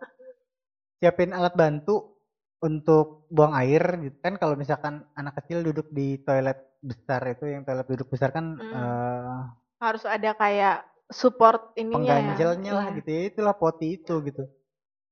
siapin 0.96 1.36
alat 1.36 1.52
bantu 1.52 2.16
untuk 2.64 3.28
buang 3.28 3.52
air 3.52 3.84
gitu 4.00 4.16
kan 4.24 4.40
kalau 4.40 4.56
misalkan 4.56 5.04
anak 5.12 5.36
kecil 5.44 5.60
duduk 5.60 5.92
di 5.92 6.16
toilet 6.24 6.56
besar 6.80 7.20
itu 7.28 7.44
yang 7.44 7.60
toilet 7.60 7.84
duduk 7.84 8.08
besar 8.08 8.32
kan 8.32 8.56
Mm. 8.56 8.72
eh, 8.72 9.40
harus 9.84 10.04
ada 10.08 10.32
kayak 10.32 10.88
support 11.12 11.76
ininya 11.76 12.16
ya 12.16 12.32
pengganjalnya 12.32 12.70
lah 12.72 12.86
Iya. 12.88 12.96
gitu 12.96 13.08
ya 13.12 13.22
itulah 13.28 13.52
poti 13.52 14.00
itu 14.00 14.14
gitu 14.24 14.48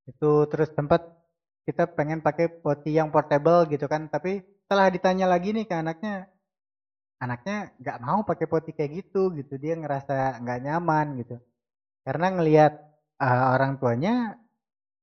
itu 0.09 0.31
terus 0.51 0.69
tempat 0.75 1.01
kita 1.63 1.87
pengen 1.95 2.19
pakai 2.19 2.51
poti 2.51 2.91
yang 2.95 3.09
portable 3.13 3.63
gitu 3.71 3.87
kan. 3.87 4.11
Tapi 4.11 4.43
setelah 4.65 4.87
ditanya 4.91 5.25
lagi 5.31 5.55
nih 5.55 5.65
ke 5.69 5.75
anaknya 5.75 6.27
anaknya 7.23 7.71
nggak 7.79 7.97
mau 8.03 8.19
pakai 8.27 8.45
poti 8.51 8.71
kayak 8.75 8.91
gitu 9.03 9.31
gitu. 9.39 9.55
Dia 9.59 9.79
ngerasa 9.79 10.43
nggak 10.43 10.59
nyaman 10.65 11.07
gitu. 11.23 11.35
Karena 12.03 12.27
ngelihat 12.35 12.73
eh, 13.23 13.45
orang 13.55 13.79
tuanya 13.79 14.35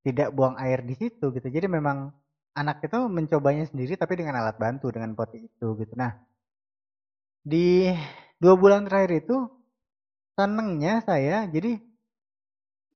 tidak 0.04 0.33
buang 0.37 0.57
air 0.61 0.80
di 0.85 0.95
situ 0.97 1.33
gitu. 1.33 1.49
Jadi 1.49 1.66
memang 1.69 2.12
anak 2.57 2.85
itu 2.85 2.99
mencobanya 3.09 3.64
sendiri 3.69 3.95
tapi 3.97 4.19
dengan 4.21 4.40
alat 4.42 4.57
bantu 4.61 4.92
dengan 4.92 5.16
poti 5.16 5.49
itu 5.49 5.66
gitu. 5.80 5.95
Nah 5.97 6.12
di 7.40 7.88
dua 8.37 8.54
bulan 8.57 8.85
terakhir 8.85 9.25
itu 9.25 9.37
senengnya 10.37 11.00
saya 11.04 11.49
jadi 11.49 11.80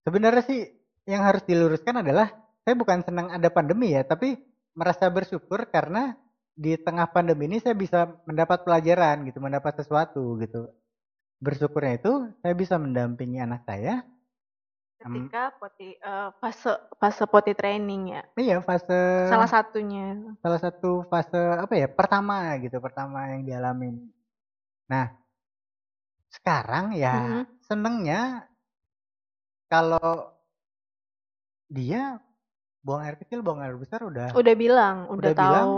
sebenarnya 0.05 0.43
sih 0.45 0.61
yang 1.05 1.21
harus 1.25 1.41
diluruskan 1.45 2.01
adalah 2.01 2.33
saya 2.65 2.73
bukan 2.73 3.05
senang 3.05 3.29
ada 3.29 3.49
pandemi 3.49 3.93
ya 3.93 4.01
tapi 4.01 4.41
merasa 4.73 5.07
bersyukur 5.07 5.69
karena 5.69 6.17
di 6.55 6.75
tengah 6.79 7.07
pandemi 7.11 7.45
ini 7.51 7.59
saya 7.59 7.75
bisa 7.75 8.07
mendapat 8.25 8.63
pelajaran 8.63 9.27
gitu 9.27 9.39
mendapat 9.43 9.75
sesuatu 9.79 10.39
gitu. 10.39 10.71
Bersyukurnya 11.39 11.99
itu 11.99 12.13
saya 12.39 12.53
bisa 12.55 12.79
mendampingi 12.79 13.43
anak 13.43 13.67
saya. 13.67 14.07
Ketika 14.95 15.51
poti 15.59 15.93
eh, 15.93 16.29
fase 16.39 16.71
fase 16.97 17.23
poti 17.27 17.51
training 17.53 18.15
ya? 18.15 18.23
Iya 18.39 18.57
fase 18.63 19.27
salah 19.29 19.45
satunya. 19.51 20.15
salah 20.41 20.57
satu 20.63 21.03
fase 21.11 21.37
apa 21.37 21.75
ya 21.75 21.85
pertama 21.91 22.55
gitu 22.63 22.79
pertama 22.79 23.29
yang 23.35 23.43
dialamin 23.45 24.09
nah 24.85 25.11
sekarang 26.31 26.93
ya 26.95 27.13
Mhm. 27.19 27.43
senengnya 27.67 28.21
kalau 29.67 30.34
dia 31.67 32.21
buang 32.85 33.01
air 33.01 33.17
kecil 33.17 33.41
buang 33.41 33.59
air 33.59 33.73
besar 33.75 34.05
udah 34.05 34.31
udah 34.37 34.55
bilang 34.55 35.09
udah, 35.09 35.17
Udah 35.17 35.33
bilang, 35.33 35.65
tahu 35.65 35.77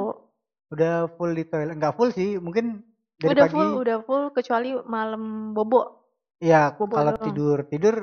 udah 0.68 0.94
full 1.16 1.32
di 1.32 1.44
toilet. 1.48 1.76
Nggak 1.80 1.96
full 1.96 2.12
sih 2.12 2.36
mungkin 2.38 2.84
dari 3.16 3.32
udah 3.34 3.46
pagi 3.48 3.56
full 3.56 3.72
udah 3.80 3.98
full 4.04 4.24
kecuali 4.36 4.70
malam 4.84 5.24
bobo. 5.56 6.04
Ya 6.38 6.76
bobo 6.76 7.00
kalau 7.00 7.16
doang. 7.16 7.26
tidur 7.26 7.58
tidur 7.72 7.96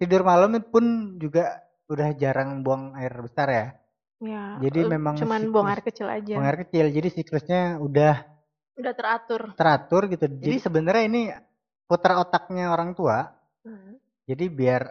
tidur 0.00 0.20
malam 0.24 0.56
pun 0.64 0.84
juga 1.20 1.60
udah 1.92 2.08
jarang 2.16 2.64
buang 2.64 2.96
air 2.96 3.12
besar 3.20 3.48
ya. 3.52 3.66
Ya 4.20 4.44
Jadi 4.60 4.80
eh, 4.84 4.88
memang 4.88 5.14
cuman 5.16 5.40
siklus- 5.44 5.52
buang 5.52 5.68
air 5.68 5.82
kecil 5.84 6.06
aja. 6.08 6.34
buang 6.40 6.48
air 6.48 6.58
kecil 6.64 6.84
jadi 6.88 7.08
siklusnya 7.12 7.62
udah 7.78 8.14
udah 8.80 8.92
teratur. 8.96 9.52
teratur 9.60 10.02
gitu. 10.08 10.24
Jadi 10.24 10.56
sebenarnya 10.56 11.04
ini 11.04 11.22
putar 11.84 12.16
otaknya 12.16 12.72
orang 12.72 12.96
tua. 12.96 13.28
Hmm. 13.60 14.00
jadi 14.24 14.48
biar 14.48 14.82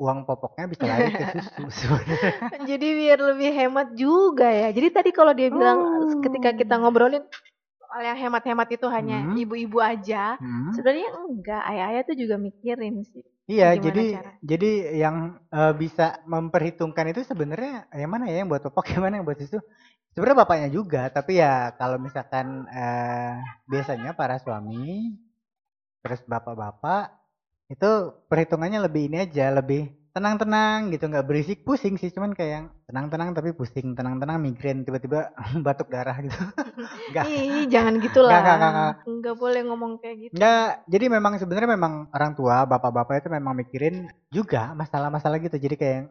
uang 0.00 0.18
popoknya 0.28 0.64
bisa 0.72 0.84
lari 0.88 1.10
ke 1.12 1.24
susu 1.56 1.92
jadi 2.68 2.86
biar 3.00 3.18
lebih 3.30 3.50
hemat 3.58 3.88
juga 3.94 4.48
ya 4.50 4.68
jadi 4.76 4.88
tadi 4.96 5.10
kalau 5.12 5.32
dia 5.36 5.48
bilang 5.52 5.78
Oh. 5.82 6.14
ketika 6.24 6.50
kita 6.56 6.74
ngobrolin 6.80 7.24
soal 7.80 8.02
yang 8.06 8.18
hemat-hemat 8.18 8.68
itu 8.76 8.86
hanya 8.96 9.16
Hmm. 9.26 9.36
ibu-ibu 9.42 9.78
aja 9.82 10.38
Hmm. 10.40 10.72
sebenarnya 10.74 11.08
enggak 11.28 11.62
ayah-ayah 11.70 12.02
tuh 12.08 12.16
juga 12.16 12.36
mikirin 12.40 13.04
sih 13.04 13.24
Iya, 13.50 13.68
jadi 13.82 14.04
cara? 14.14 14.32
jadi 14.50 14.70
yang 15.02 15.16
eh, 15.50 15.74
bisa 15.82 16.22
memperhitungkan 16.32 17.06
itu 17.10 17.20
sebenarnya 17.26 17.90
yang 18.00 18.10
mana 18.14 18.24
ya 18.30 18.36
yang 18.42 18.48
buat 18.52 18.62
popok, 18.62 18.86
yang 18.94 19.02
mana 19.04 19.14
yang 19.18 19.26
buat 19.26 19.40
susu. 19.42 19.58
Sebenarnya 20.14 20.38
bapaknya 20.42 20.68
juga, 20.78 21.02
tapi 21.10 21.32
ya 21.42 21.74
kalau 21.80 21.98
misalkan 21.98 22.66
eh, 22.70 23.34
biasanya 23.70 24.10
para 24.14 24.36
suami 24.42 25.14
terus 26.00 26.20
bapak-bapak 26.24 27.19
itu 27.70 27.90
perhitungannya 28.26 28.82
lebih 28.82 29.06
ini 29.06 29.22
aja, 29.22 29.54
lebih 29.54 29.94
tenang-tenang 30.10 30.90
gitu, 30.90 31.06
nggak 31.06 31.22
berisik, 31.22 31.62
pusing 31.62 31.94
sih, 31.94 32.10
cuman 32.10 32.34
kayak 32.34 32.50
yang 32.50 32.66
tenang-tenang 32.90 33.30
tapi 33.30 33.54
pusing, 33.54 33.94
tenang-tenang 33.94 34.42
migrain, 34.42 34.82
tiba-tiba 34.82 35.30
batuk 35.66 35.86
darah 35.86 36.18
gitu. 36.18 36.34
Enggak. 37.14 37.24
ih 37.30 37.70
jangan 37.70 37.94
gitulah 38.02 38.42
Nggak, 38.42 38.42
nggak, 38.58 38.72
nggak, 38.74 38.94
nggak 39.06 39.36
boleh 39.38 39.60
ngomong 39.70 39.92
kayak 40.02 40.16
gitu 40.18 40.32
Enggak, 40.34 40.82
jadi 40.90 41.04
memang 41.06 41.32
sebenarnya 41.38 41.70
memang 41.78 41.92
orang 42.10 42.32
tua, 42.34 42.66
bapak-bapak 42.66 43.22
itu 43.22 43.28
memang 43.30 43.54
mikirin 43.54 44.10
juga 44.34 44.74
masalah-masalah 44.74 45.38
gitu. 45.38 45.54
Jadi 45.54 45.74
kayak 45.78 45.94
yang, 45.94 46.08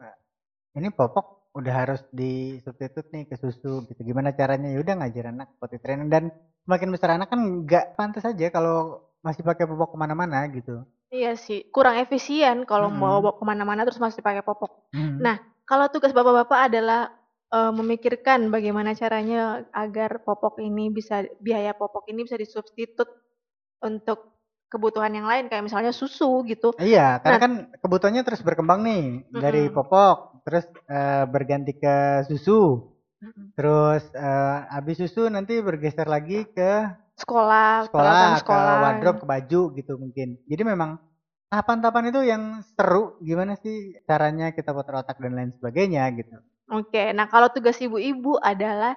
ini 0.79 0.87
popok 0.95 1.51
udah 1.59 1.73
harus 1.75 2.01
di 2.15 2.61
substitute 2.63 3.11
nih 3.11 3.27
ke 3.27 3.35
susu 3.35 3.83
gitu. 3.83 3.99
Gimana 4.07 4.31
caranya? 4.31 4.71
Ya 4.71 4.79
udah 4.79 4.95
ngajar 5.03 5.35
anak 5.35 5.51
potty 5.59 5.75
training 5.81 6.07
dan 6.07 6.31
semakin 6.63 6.89
besar 6.93 7.19
anak 7.19 7.27
kan 7.27 7.41
nggak 7.67 7.99
pantas 7.99 8.23
aja 8.23 8.47
kalau 8.53 9.01
masih 9.25 9.43
pakai 9.43 9.67
popok 9.67 9.91
ke 9.91 9.97
mana-mana 9.99 10.45
gitu. 10.53 10.87
Iya 11.09 11.33
sih 11.45 11.59
kurang 11.73 11.95
efisien 12.03 12.65
kalau 12.69 12.89
mau 12.93 13.17
bawa 13.23 13.33
ke 13.39 13.43
mana-mana 13.45 13.81
terus 13.85 14.01
masih 14.01 14.21
pakai 14.21 14.43
popok 14.45 14.71
Hmm. 14.89 15.21
Nah, 15.21 15.37
kalau 15.69 15.85
tugas 15.93 16.09
bapak-bapak 16.17 16.59
adalah 16.73 17.13
eh, 17.53 17.71
memikirkan 17.77 18.49
bagaimana 18.49 18.97
caranya 18.97 19.61
agar 19.69 20.25
popok 20.25 20.57
ini 20.65 20.89
bisa 20.89 21.25
biaya 21.37 21.77
popok 21.77 22.09
ini 22.09 22.25
bisa 22.25 22.37
disubstitut 22.41 23.05
untuk 23.85 24.33
kebutuhan 24.73 25.13
yang 25.13 25.27
lain 25.29 25.45
kayak 25.49 25.65
misalnya 25.65 25.93
susu 25.93 26.41
gitu. 26.49 26.73
Iya, 26.79 27.19
karena 27.19 27.37
Nah. 27.37 27.43
kan 27.43 27.51
kebutuhannya 27.83 28.23
terus 28.23 28.41
berkembang 28.45 28.79
nih 28.87 29.03
dari 29.35 29.67
Mm-mm. 29.67 29.75
popok, 29.75 30.17
terus 30.47 30.65
eh, 30.87 31.23
berganti 31.27 31.75
ke 31.75 32.23
susu, 32.29 32.87
terus 33.57 34.03
eh, 34.15 34.57
habis 34.71 34.95
susu 35.01 35.27
nanti 35.27 35.59
bergeser 35.59 36.07
lagi 36.07 36.47
ke 36.55 36.71
Sekolah, 37.21 37.85
sekolah, 37.87 37.91
peralatan 37.91 38.31
ke 38.39 38.39
sekolah. 38.41 38.75
wardrobe, 38.83 39.19
ke 39.21 39.27
baju 39.33 39.61
gitu 39.77 39.93
mungkin. 40.03 40.27
Jadi 40.51 40.63
memang 40.71 40.89
tahapan-tahapan 41.51 42.09
itu 42.11 42.21
yang 42.31 42.43
seru. 42.75 43.19
Gimana 43.19 43.53
sih 43.59 43.75
caranya 44.07 44.55
kita 44.57 44.71
putar 44.77 45.03
otak 45.03 45.17
dan 45.23 45.33
lain 45.37 45.51
sebagainya 45.57 46.03
gitu. 46.15 46.35
Oke, 46.69 47.03
nah 47.17 47.25
kalau 47.25 47.49
tugas 47.49 47.77
ibu-ibu 47.81 48.37
adalah 48.37 48.93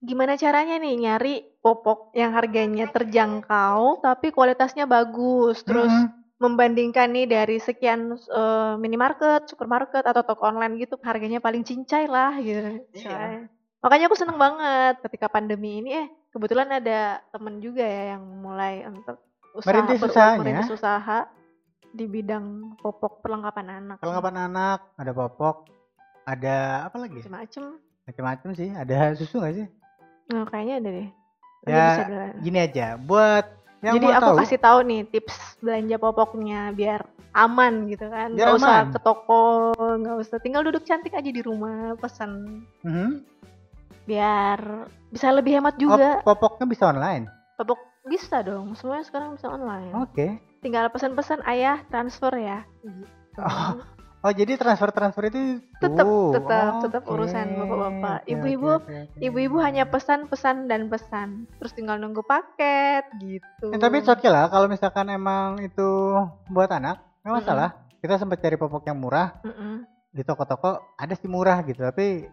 gimana 0.00 0.32
caranya 0.40 0.80
nih 0.80 0.94
nyari 0.96 1.34
popok 1.60 2.14
yang 2.16 2.32
harganya 2.32 2.86
terjangkau 2.88 4.00
tapi 4.00 4.30
kualitasnya 4.32 4.86
bagus. 4.88 5.60
Terus 5.66 5.90
Mm-mm. 5.90 6.06
membandingkan 6.40 7.10
nih 7.12 7.26
dari 7.28 7.56
sekian 7.60 8.14
eh, 8.16 8.74
minimarket, 8.80 9.50
supermarket 9.50 10.06
atau 10.06 10.22
toko 10.24 10.48
online 10.48 10.80
gitu 10.80 10.96
harganya 11.04 11.42
paling 11.42 11.62
cincai 11.66 12.06
lah 12.08 12.32
gitu. 12.40 12.80
Iya. 12.96 13.50
Makanya 13.80 14.12
aku 14.12 14.16
seneng 14.16 14.36
banget 14.36 15.00
ketika 15.08 15.32
pandemi 15.32 15.80
ini 15.80 15.90
eh 16.04 16.06
kebetulan 16.30 16.68
ada 16.68 17.24
temen 17.32 17.64
juga 17.64 17.80
ya 17.80 18.16
yang 18.16 18.22
mulai 18.44 18.84
untuk 18.84 19.16
usaha 19.56 19.72
Merintis 19.72 20.00
usahanya. 20.04 20.38
merintis 20.38 20.70
usaha 20.70 21.18
di 21.90 22.04
bidang 22.06 22.76
popok 22.78 23.24
perlengkapan 23.24 23.66
anak. 23.82 23.96
Perlengkapan 23.98 24.36
anak, 24.46 24.78
ada 24.94 25.12
popok, 25.16 25.56
ada 26.28 26.86
apa 26.86 26.96
lagi? 27.00 27.18
macam-macam. 27.24 27.64
Macam-macam 28.06 28.48
sih. 28.54 28.68
Ada 28.70 29.16
susu 29.18 29.42
nggak 29.42 29.54
sih? 29.58 29.66
Nah, 30.30 30.44
kayaknya 30.46 30.74
ada 30.78 30.90
deh. 30.94 31.08
Nanti 31.60 31.72
Ya, 31.72 31.84
bisa. 31.88 32.02
Gini 32.40 32.58
aja, 32.62 32.86
buat 33.00 33.44
yang 33.80 33.94
Jadi 33.96 34.06
aku 34.12 34.22
tahu, 34.22 34.36
kasih 34.44 34.60
tahu 34.60 34.78
nih 34.84 35.00
tips 35.08 35.36
belanja 35.64 35.96
popoknya 35.96 36.60
biar 36.76 37.00
aman 37.32 37.88
gitu 37.88 38.06
kan. 38.12 38.36
Nggak 38.36 38.60
usah 38.60 38.92
ke 38.92 38.98
toko, 39.00 39.72
nggak 39.74 40.16
usah 40.20 40.36
tinggal 40.38 40.62
duduk 40.62 40.84
cantik 40.84 41.16
aja 41.16 41.30
di 41.32 41.40
rumah 41.40 41.96
pesan 41.96 42.62
Mhm. 42.84 43.24
Biar 44.10 44.58
bisa 45.08 45.30
lebih 45.30 45.54
hemat 45.56 45.78
Oh, 45.78 45.80
juga. 45.86 46.18
popoknya 46.20 46.66
bisa 46.66 46.90
online. 46.90 47.30
Popok 47.54 47.78
bisa 48.04 48.42
dong, 48.42 48.74
semuanya 48.74 49.06
sekarang 49.06 49.38
bisa 49.38 49.46
online. 49.46 49.94
Oke. 49.94 50.42
Tinggal 50.58 50.90
pesan-pesan 50.90 51.46
ayah 51.46 51.78
transfer 51.86 52.34
ya. 52.34 52.66
Oh, 53.38 53.78
Oh 54.20 54.28
jadi 54.28 54.60
transfer 54.60 54.92
transfer 54.92 55.32
itu 55.32 55.64
Tetap, 55.80 56.04
tuh. 56.04 56.28
tetap, 56.30 56.72
tetap 56.84 57.02
Oke, 57.08 57.12
urusan 57.16 57.56
bapak-bapak. 57.56 58.18
oke, 58.18 58.28
Ibu-ibu- 58.28 58.76
oke, 58.76 58.84
oke, 58.84 59.00
oke. 59.08 59.24
Ibu-ibu 59.24 59.56
hanya 59.58 59.88
pesan, 59.88 60.28
pesan 60.28 60.68
dan 60.68 60.92
pesan. 60.92 61.48
Terus 61.56 61.72
tinggal 61.72 61.96
nunggu 61.96 62.20
paket 62.20 63.08
gitu. 63.16 63.72
Eh, 63.72 63.80
tapi 63.80 64.04
okay 64.04 64.28
lah 64.28 64.52
kalau 64.52 64.68
misalkan 64.68 65.08
emang 65.08 65.56
itu 65.58 65.88
buat 66.46 66.68
anak 66.68 67.00
nggak 67.24 67.32
masalah. 67.34 67.68
Kita 67.96 68.16
sempat 68.16 68.40
cari 68.40 68.56
popok 68.56 68.84
yang 68.84 69.00
murah 69.00 69.40
Mm-mm. 69.40 69.88
di 70.10 70.20
toko-toko 70.20 70.84
ada 70.96 71.14
sih 71.14 71.24
murah 71.24 71.64
gitu 71.64 71.80
tapi 71.80 72.28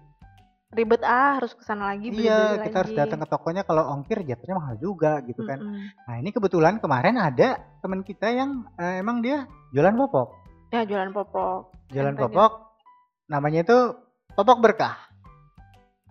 Ribet 0.67 0.99
ah, 1.07 1.39
harus 1.39 1.55
ke 1.55 1.63
sana 1.63 1.95
lagi 1.95 2.11
beli 2.11 2.27
iya 2.27 2.59
lagi. 2.59 2.67
kita 2.67 2.77
harus 2.83 2.91
datang 2.91 3.23
ke 3.23 3.27
tokonya 3.31 3.63
kalau 3.63 3.87
ongkir 3.95 4.19
jatuhnya 4.19 4.59
mahal 4.59 4.75
juga 4.75 5.23
gitu 5.23 5.47
kan. 5.47 5.63
Mm-mm. 5.63 5.95
Nah 6.03 6.15
ini 6.19 6.29
kebetulan 6.35 6.83
kemarin 6.83 7.15
ada 7.15 7.55
teman 7.79 8.03
kita 8.03 8.27
yang 8.35 8.67
eh, 8.75 8.99
emang 8.99 9.23
dia 9.23 9.47
jualan 9.71 9.95
popok, 9.95 10.35
Ya 10.75 10.83
jualan 10.83 11.15
popok. 11.15 11.71
jualan 11.87 12.15
popok, 12.19 12.51
namanya 13.31 13.63
itu 13.63 13.77
popok 14.35 14.59
berkah. 14.59 14.99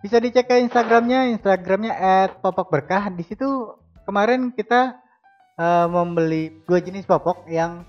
Bisa 0.01 0.17
dicek 0.17 0.49
ke 0.49 0.57
Instagramnya, 0.57 1.29
Instagramnya 1.37 1.93
@popokberkah. 2.41 3.13
Di 3.13 3.21
situ 3.29 3.45
kemarin 4.09 4.57
kita 4.57 4.97
eh, 5.53 5.85
membeli 5.85 6.65
dua 6.65 6.81
jenis 6.81 7.05
popok 7.05 7.45
yang 7.45 7.85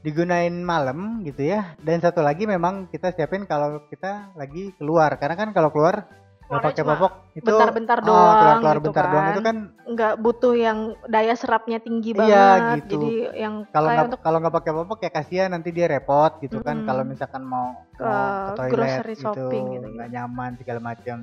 digunain 0.00 0.54
malam 0.62 1.22
gitu 1.26 1.42
ya, 1.42 1.74
dan 1.82 1.98
satu 1.98 2.22
lagi 2.22 2.46
memang 2.46 2.86
kita 2.88 3.10
siapin 3.10 3.42
kalau 3.44 3.82
kita 3.90 4.30
lagi 4.38 4.70
keluar, 4.78 5.10
karena 5.18 5.34
kan 5.34 5.50
kalau 5.50 5.74
keluar 5.74 6.06
nggak 6.46 6.62
pakai 6.62 6.84
popok 6.86 7.12
itu 7.34 7.42
bentar-bentar 7.42 7.98
ah, 7.98 8.06
doang 8.06 8.36
keluar-keluar 8.38 8.76
gitu 8.78 8.86
bentar 8.86 9.04
doang 9.10 9.24
kan. 9.26 9.32
itu 9.34 9.40
kan 9.42 9.56
nggak 9.82 10.14
butuh 10.22 10.54
yang 10.54 10.78
daya 11.10 11.34
serapnya 11.34 11.82
tinggi 11.82 12.14
Iya, 12.14 12.22
banget. 12.22 12.76
gitu. 12.86 12.94
Jadi 13.02 13.12
yang 13.34 13.54
kalau 13.74 13.88
nggak 13.90 14.06
untuk 14.06 14.20
kalau 14.22 14.38
nggak 14.38 14.54
pakai 14.54 14.72
popok 14.78 14.98
ya 15.02 15.10
kasihan 15.10 15.50
nanti 15.50 15.74
dia 15.74 15.90
repot 15.90 16.38
gitu 16.38 16.62
kan 16.62 16.78
Mm-mm. 16.78 16.86
kalau 16.86 17.02
misalkan 17.02 17.42
mau 17.42 17.74
Ke 17.98 18.06
mau 18.06 18.22
ke 18.46 18.52
toilet 18.62 18.70
grocery 18.78 19.14
gitu 19.18 19.22
shopping 19.26 19.64
gitu. 19.74 19.86
nggak 19.98 20.08
nyaman 20.14 20.50
segala 20.54 20.80
macam 20.80 21.18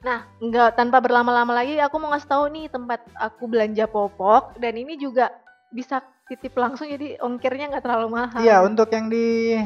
Nah, 0.00 0.24
nggak 0.40 0.80
tanpa 0.80 0.96
berlama-lama 1.04 1.52
lagi, 1.52 1.76
aku 1.76 2.00
mau 2.00 2.08
ngasih 2.16 2.30
tahu 2.30 2.44
nih 2.48 2.72
tempat 2.72 3.04
aku 3.20 3.44
belanja 3.50 3.84
popok 3.84 4.56
dan 4.56 4.72
ini 4.72 4.96
juga 4.96 5.28
bisa 5.76 6.00
titip 6.30 6.54
langsung 6.54 6.86
jadi 6.86 7.18
ongkirnya 7.18 7.66
nggak 7.68 7.82
terlalu 7.82 8.08
mahal. 8.14 8.38
iya 8.38 8.62
untuk 8.62 8.86
yang 8.88 9.10
di 9.10 9.58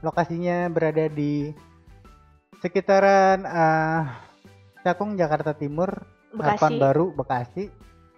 lokasinya 0.00 0.72
berada 0.72 1.12
di 1.12 1.52
sekitaran 2.58 3.44
eh, 3.44 4.00
Cakung 4.80 5.18
Jakarta 5.18 5.52
Timur 5.52 5.92
Bekasi. 6.32 6.78
Baru 6.78 7.12
Bekasi 7.12 7.68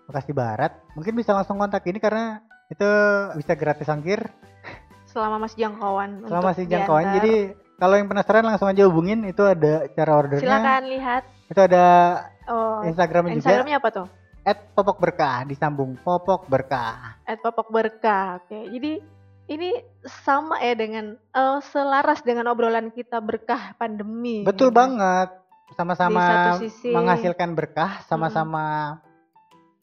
Bekasi 0.07 0.31
Barat 0.31 0.79
mungkin 0.95 1.15
bisa 1.15 1.35
langsung 1.35 1.59
kontak 1.59 1.83
ini 1.85 1.99
karena 1.99 2.39
itu 2.69 2.87
bisa 3.35 3.59
gratis 3.59 3.89
ongkir 3.89 4.23
Selama 5.09 5.41
masih 5.41 5.65
jangkauan. 5.65 6.21
selama 6.23 6.53
masih 6.53 6.65
jangkauan 6.69 7.03
diantar. 7.03 7.17
jadi 7.19 7.35
kalau 7.79 7.95
yang 7.97 8.07
penasaran 8.07 8.45
langsung 8.45 8.69
aja 8.69 8.85
hubungin 8.85 9.25
itu 9.25 9.41
ada 9.41 9.89
cara 9.91 10.13
ordernya 10.15 10.45
silakan 10.45 10.83
lihat. 10.87 11.23
itu 11.49 11.61
ada 11.61 11.85
Oh, 12.49 12.81
Instagramnya 12.81 13.37
juga 13.37 13.41
Instagramnya 13.45 13.77
apa 13.77 13.89
tuh? 13.93 14.07
At 14.47 14.59
popok 14.75 14.99
berkah 15.01 15.47
disambung 15.47 15.99
popok 16.03 16.47
berkah 16.47 17.19
At 17.29 17.39
popok 17.45 17.69
berkah. 17.69 18.41
Oke, 18.41 18.69
jadi 18.73 19.03
ini 19.49 19.71
sama 20.05 20.61
ya 20.61 20.77
dengan 20.77 21.17
eh, 21.17 21.59
selaras 21.73 22.21
dengan 22.21 22.53
obrolan 22.53 22.93
kita 22.93 23.19
berkah 23.19 23.73
pandemi. 23.81 24.45
betul 24.45 24.69
gitu. 24.71 24.77
banget 24.77 25.29
sama-sama 25.77 26.57
menghasilkan 26.85 27.53
berkah 27.53 28.01
sama-sama 28.09 28.97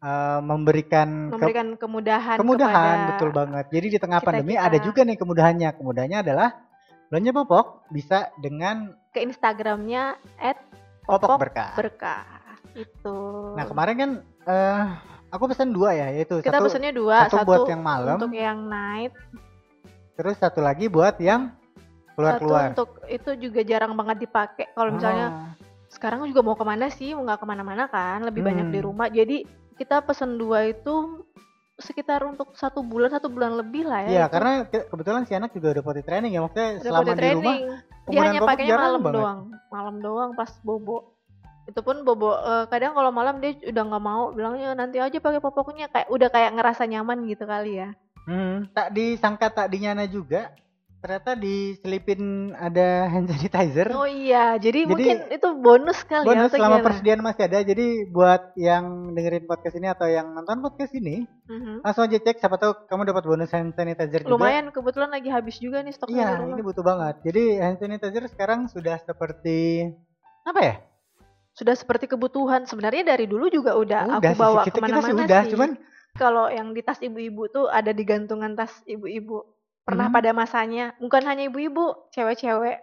eh, 0.02 0.40
memberikan 0.42 1.30
ke- 1.30 1.38
memberikan 1.38 1.68
kemudahan, 1.78 2.38
kemudahan 2.38 2.98
kepada 2.98 3.10
betul 3.14 3.30
banget 3.34 3.66
jadi 3.70 3.88
di 3.90 4.00
tengah 4.02 4.20
kita-kita. 4.22 4.30
pandemi 4.42 4.54
ada 4.58 4.78
juga 4.82 5.02
nih 5.06 5.18
kemudahannya 5.18 5.70
kemudahannya 5.78 6.20
adalah 6.26 6.50
belanja 7.10 7.32
popok 7.38 7.66
bisa 7.94 8.34
dengan 8.42 8.98
ke 9.14 9.22
Instagramnya 9.22 10.18
at 10.42 10.58
Popok 11.06 11.38
berkah 11.38 11.78
berkah 11.78 12.26
itu. 12.74 13.18
nah 13.54 13.66
kemarin 13.70 13.96
kan 13.98 14.12
eh 14.46 14.86
aku 15.30 15.44
pesan 15.50 15.74
dua 15.74 15.92
ya 15.92 16.08
yaitu 16.14 16.40
kita 16.40 16.58
satu 16.58 16.66
pesennya 16.70 16.94
dua, 16.94 17.26
satu 17.26 17.38
satu, 17.42 17.48
buat 17.48 17.62
yang 17.66 17.82
malam. 17.82 18.18
untuk 18.18 18.32
yang 18.32 18.60
night, 18.66 19.14
terus 20.16 20.38
satu 20.38 20.62
lagi 20.62 20.86
buat 20.86 21.18
yang 21.18 21.52
keluar 22.14 22.34
satu 22.38 22.42
keluar 22.42 22.68
untuk 22.72 22.90
itu 23.08 23.32
juga 23.42 23.62
jarang 23.62 23.94
banget 23.94 24.24
dipakai. 24.24 24.72
Kalau 24.72 24.94
misalnya 24.94 25.28
sekarang 25.90 26.24
juga 26.28 26.42
mau 26.42 26.56
ke 26.56 26.64
mana 26.64 26.88
sih, 26.88 27.12
mau 27.12 27.24
nggak 27.24 27.42
ke 27.42 27.48
mana-mana 27.48 27.88
kan, 27.88 28.24
lebih 28.24 28.42
banyak 28.42 28.70
di 28.70 28.80
Hmm. 28.80 28.88
rumah. 28.88 29.08
Jadi 29.08 29.44
kita 29.76 30.00
pesen 30.00 30.38
dua 30.38 30.64
itu 30.66 31.24
sekitar 31.76 32.24
untuk 32.24 32.56
satu 32.56 32.80
bulan 32.80 33.12
satu 33.12 33.28
bulan 33.28 33.60
lebih 33.60 33.84
lah 33.84 34.08
ya. 34.08 34.10
Iya, 34.12 34.26
karena 34.32 34.52
ke- 34.64 34.88
kebetulan 34.88 35.28
si 35.28 35.36
anak 35.36 35.52
juga 35.52 35.76
udah 35.76 35.84
potty 35.84 36.04
training 36.04 36.32
ya, 36.32 36.40
maksudnya 36.40 36.70
Udah 36.80 36.84
selama 36.88 37.12
di 37.12 37.30
rumah. 37.34 37.56
Dia 38.06 38.20
hanya 38.22 38.40
pakainya 38.40 38.78
malam 38.78 39.02
banget. 39.02 39.18
doang, 39.20 39.40
malam 39.68 39.96
doang 40.00 40.30
pas 40.38 40.52
bobo. 40.62 41.15
Itu 41.66 41.82
pun 41.82 42.06
bobo 42.06 42.34
eh, 42.34 42.66
kadang 42.70 42.94
kalau 42.94 43.10
malam 43.10 43.42
dia 43.42 43.58
udah 43.58 43.84
nggak 43.90 44.04
mau, 44.04 44.30
bilangnya 44.32 44.78
nanti 44.78 45.02
aja 45.02 45.18
pakai 45.18 45.42
popoknya 45.42 45.90
kayak 45.90 46.08
udah 46.14 46.30
kayak 46.30 46.54
ngerasa 46.54 46.86
nyaman 46.86 47.26
gitu 47.26 47.44
kali 47.44 47.82
ya. 47.82 47.90
Hmm, 48.26 48.70
tak 48.74 48.94
disangka 48.94 49.50
tak 49.50 49.70
dinyana 49.70 50.06
juga. 50.06 50.54
Ternyata 50.98 51.38
diselipin 51.38 52.50
ada 52.58 53.06
hand 53.06 53.30
sanitizer. 53.30 53.94
Oh 53.94 54.10
iya, 54.10 54.58
jadi, 54.58 54.90
Jadi, 54.90 54.90
mungkin 54.90 55.18
itu 55.30 55.48
bonus 55.54 56.02
kali 56.02 56.26
ya. 56.26 56.30
Bonus 56.34 56.50
atau 56.50 56.58
selama 56.58 56.78
gimana? 56.82 56.86
persediaan 56.90 57.22
masih 57.22 57.44
ada. 57.46 57.60
Jadi 57.62 57.86
buat 58.10 58.42
yang 58.58 59.14
dengerin 59.14 59.46
podcast 59.46 59.78
ini 59.78 59.86
atau 59.86 60.10
yang 60.10 60.34
nonton 60.34 60.66
podcast 60.66 60.98
ini, 60.98 61.30
Mhm. 61.46 61.86
langsung 61.86 62.10
aja 62.10 62.18
cek 62.18 62.42
siapa 62.42 62.58
tahu 62.58 62.90
kamu 62.90 63.06
dapat 63.06 63.22
bonus 63.22 63.54
hand 63.54 63.78
sanitizer 63.78 64.26
juga. 64.26 64.34
Lumayan 64.34 64.74
kebetulan 64.74 65.14
lagi 65.14 65.30
habis 65.30 65.62
juga 65.62 65.86
nih 65.86 65.94
stoknya 65.94 66.42
Iya, 66.42 66.50
ini 66.50 66.62
butuh 66.66 66.82
banget. 66.82 67.22
Jadi 67.22 67.44
hand 67.62 67.78
sanitizer 67.78 68.26
sekarang 68.26 68.66
sudah 68.66 68.98
seperti 69.06 69.86
apa 70.42 70.58
ya? 70.66 70.76
Sudah 71.56 71.74
seperti 71.74 72.06
kebutuhan. 72.06 72.68
Sebenarnya 72.68 73.16
dari 73.16 73.26
dulu 73.26 73.48
juga 73.48 73.80
udah, 73.80 74.20
Udah 74.20 74.20
aku 74.20 74.36
bawa 74.36 74.62
kita, 74.68 74.76
kita 74.76 74.78
ke 74.78 74.84
mana-mana 74.84 75.08
sih 75.08 75.16
udah, 75.24 75.42
sih. 75.42 75.52
cuman 75.56 75.70
kalau 76.16 76.46
yang 76.48 76.72
di 76.72 76.82
tas 76.84 77.00
ibu-ibu 77.00 77.48
tuh 77.48 77.66
ada 77.68 77.96
di 77.96 78.04
gantungan 78.04 78.54
tas 78.54 78.84
ibu-ibu. 78.84 79.42
Pernah 79.86 80.10
Hmm. 80.10 80.18
pada 80.18 80.32
masanya, 80.34 80.92
bukan 80.98 81.22
hanya 81.24 81.48
ibu-ibu, 81.48 82.10
cewek-cewek. 82.12 82.82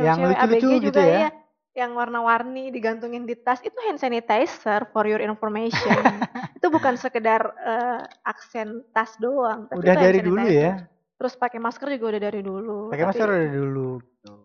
Yang 0.00 0.16
Cewek-cewek 0.16 0.28
lucu-lucu 0.40 0.56
ABG 0.56 0.64
gitu 0.80 0.86
juga 0.88 1.02
ya. 1.02 1.18
iya. 1.18 1.30
Yang 1.72 1.90
warna-warni 1.96 2.64
digantungin 2.68 3.24
di 3.24 3.32
tas 3.34 3.60
itu 3.60 3.74
hand 3.84 3.96
sanitizer 3.96 4.88
for 4.92 5.04
your 5.04 5.20
information. 5.20 5.72
itu 6.56 6.66
bukan 6.68 6.94
sekedar 6.96 7.42
eh, 7.58 8.00
aksen 8.22 8.84
tas 8.92 9.16
doang, 9.18 9.68
tapi 9.68 9.80
udah 9.80 9.96
dari 9.96 10.20
dulu 10.20 10.46
ya. 10.46 10.84
Terus 11.16 11.34
pakai 11.34 11.58
masker 11.58 11.86
juga 11.92 12.16
udah 12.16 12.22
dari 12.22 12.40
dulu. 12.40 12.78
Pakai 12.88 13.06
masker 13.06 13.26
udah 13.26 13.40
dari 13.40 13.54
dulu. 13.54 13.88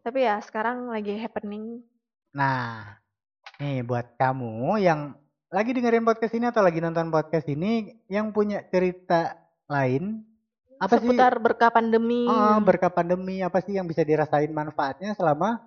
Tapi 0.02 0.20
ya 0.20 0.36
sekarang 0.40 0.88
lagi 0.90 1.14
happening. 1.16 1.84
Nah, 2.32 2.96
nih 3.58 3.82
buat 3.82 4.14
kamu 4.22 4.78
yang 4.78 5.18
lagi 5.50 5.74
dengerin 5.74 6.06
podcast 6.06 6.34
ini 6.38 6.46
atau 6.54 6.62
lagi 6.62 6.78
nonton 6.78 7.10
podcast 7.10 7.50
ini 7.50 8.04
yang 8.06 8.30
punya 8.30 8.62
cerita 8.70 9.34
lain 9.66 10.22
apa 10.78 11.02
sih 11.02 11.10
seputar 11.10 11.42
berkah 11.42 11.74
pandemi. 11.74 12.30
Oh, 12.30 12.62
berkah 12.62 12.94
pandemi 12.94 13.42
apa 13.42 13.58
sih 13.66 13.74
yang 13.74 13.90
bisa 13.90 14.06
dirasain 14.06 14.54
manfaatnya 14.54 15.18
selama 15.18 15.58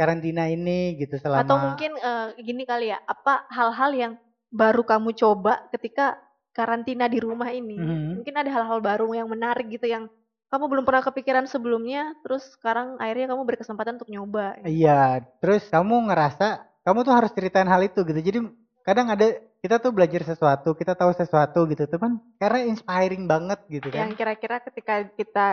karantina 0.00 0.48
ini 0.48 0.96
gitu 0.96 1.20
selama 1.20 1.44
Atau 1.44 1.56
mungkin 1.60 1.92
eh, 2.00 2.26
gini 2.40 2.64
kali 2.64 2.88
ya, 2.88 2.98
apa 3.04 3.44
hal-hal 3.52 3.90
yang 3.92 4.12
baru 4.48 4.80
kamu 4.88 5.12
coba 5.12 5.68
ketika 5.76 6.16
karantina 6.56 7.04
di 7.04 7.20
rumah 7.20 7.52
ini? 7.52 7.76
Mhm. 7.76 8.24
Mungkin 8.24 8.32
ada 8.32 8.48
hal-hal 8.48 8.80
baru 8.80 9.12
yang 9.12 9.28
menarik 9.28 9.68
gitu 9.68 9.84
yang 9.84 10.08
kamu 10.48 10.72
belum 10.72 10.84
pernah 10.88 11.04
kepikiran 11.04 11.44
sebelumnya, 11.44 12.16
terus 12.24 12.48
sekarang 12.56 12.96
akhirnya 12.96 13.36
kamu 13.36 13.44
berkesempatan 13.44 14.00
untuk 14.00 14.08
nyoba. 14.08 14.56
Iya, 14.64 15.20
terus 15.42 15.68
kamu 15.68 16.08
ngerasa 16.08 16.64
kamu 16.86 17.02
tuh 17.02 17.14
harus 17.18 17.34
ceritain 17.34 17.66
hal 17.66 17.82
itu 17.82 18.06
gitu. 18.06 18.20
Jadi 18.22 18.38
kadang 18.86 19.10
ada 19.10 19.26
kita 19.58 19.82
tuh 19.82 19.90
belajar 19.90 20.22
sesuatu, 20.22 20.78
kita 20.78 20.94
tahu 20.94 21.10
sesuatu 21.10 21.66
gitu, 21.66 21.82
teman. 21.90 22.22
Karena 22.38 22.62
inspiring 22.70 23.26
banget 23.26 23.58
gitu 23.66 23.90
kan. 23.90 24.06
Yang 24.06 24.22
kira-kira 24.22 24.62
ketika 24.62 24.94
kita 25.18 25.46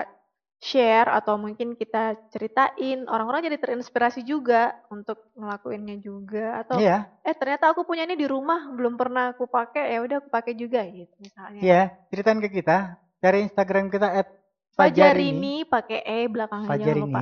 share 0.62 1.10
atau 1.10 1.42
mungkin 1.42 1.74
kita 1.74 2.16
ceritain, 2.30 3.10
orang-orang 3.10 3.50
jadi 3.50 3.58
terinspirasi 3.58 4.22
juga 4.22 4.78
untuk 4.94 5.34
ngelakuinnya 5.34 5.98
juga. 5.98 6.62
Atau 6.62 6.78
Iya, 6.78 7.10
eh 7.26 7.34
ternyata 7.34 7.74
aku 7.74 7.82
punya 7.82 8.06
ini 8.06 8.14
di 8.14 8.30
rumah 8.30 8.70
belum 8.70 8.94
pernah 8.94 9.34
aku 9.34 9.50
pakai, 9.50 9.98
ya 9.98 10.06
udah 10.06 10.22
aku 10.22 10.30
pakai 10.30 10.54
juga 10.54 10.86
gitu 10.86 11.12
misalnya. 11.18 11.60
iya, 11.66 11.82
ceritain 12.14 12.38
ke 12.38 12.54
kita. 12.54 13.02
Cari 13.18 13.50
Instagram 13.50 13.90
kita 13.90 14.08
at 14.22 14.28
Fajarini 14.74 15.66
pakai 15.66 16.02
e 16.02 16.18
belakangnya 16.30 16.70
Fajar 16.70 16.86
jangan 16.94 17.06
lupa. 17.10 17.22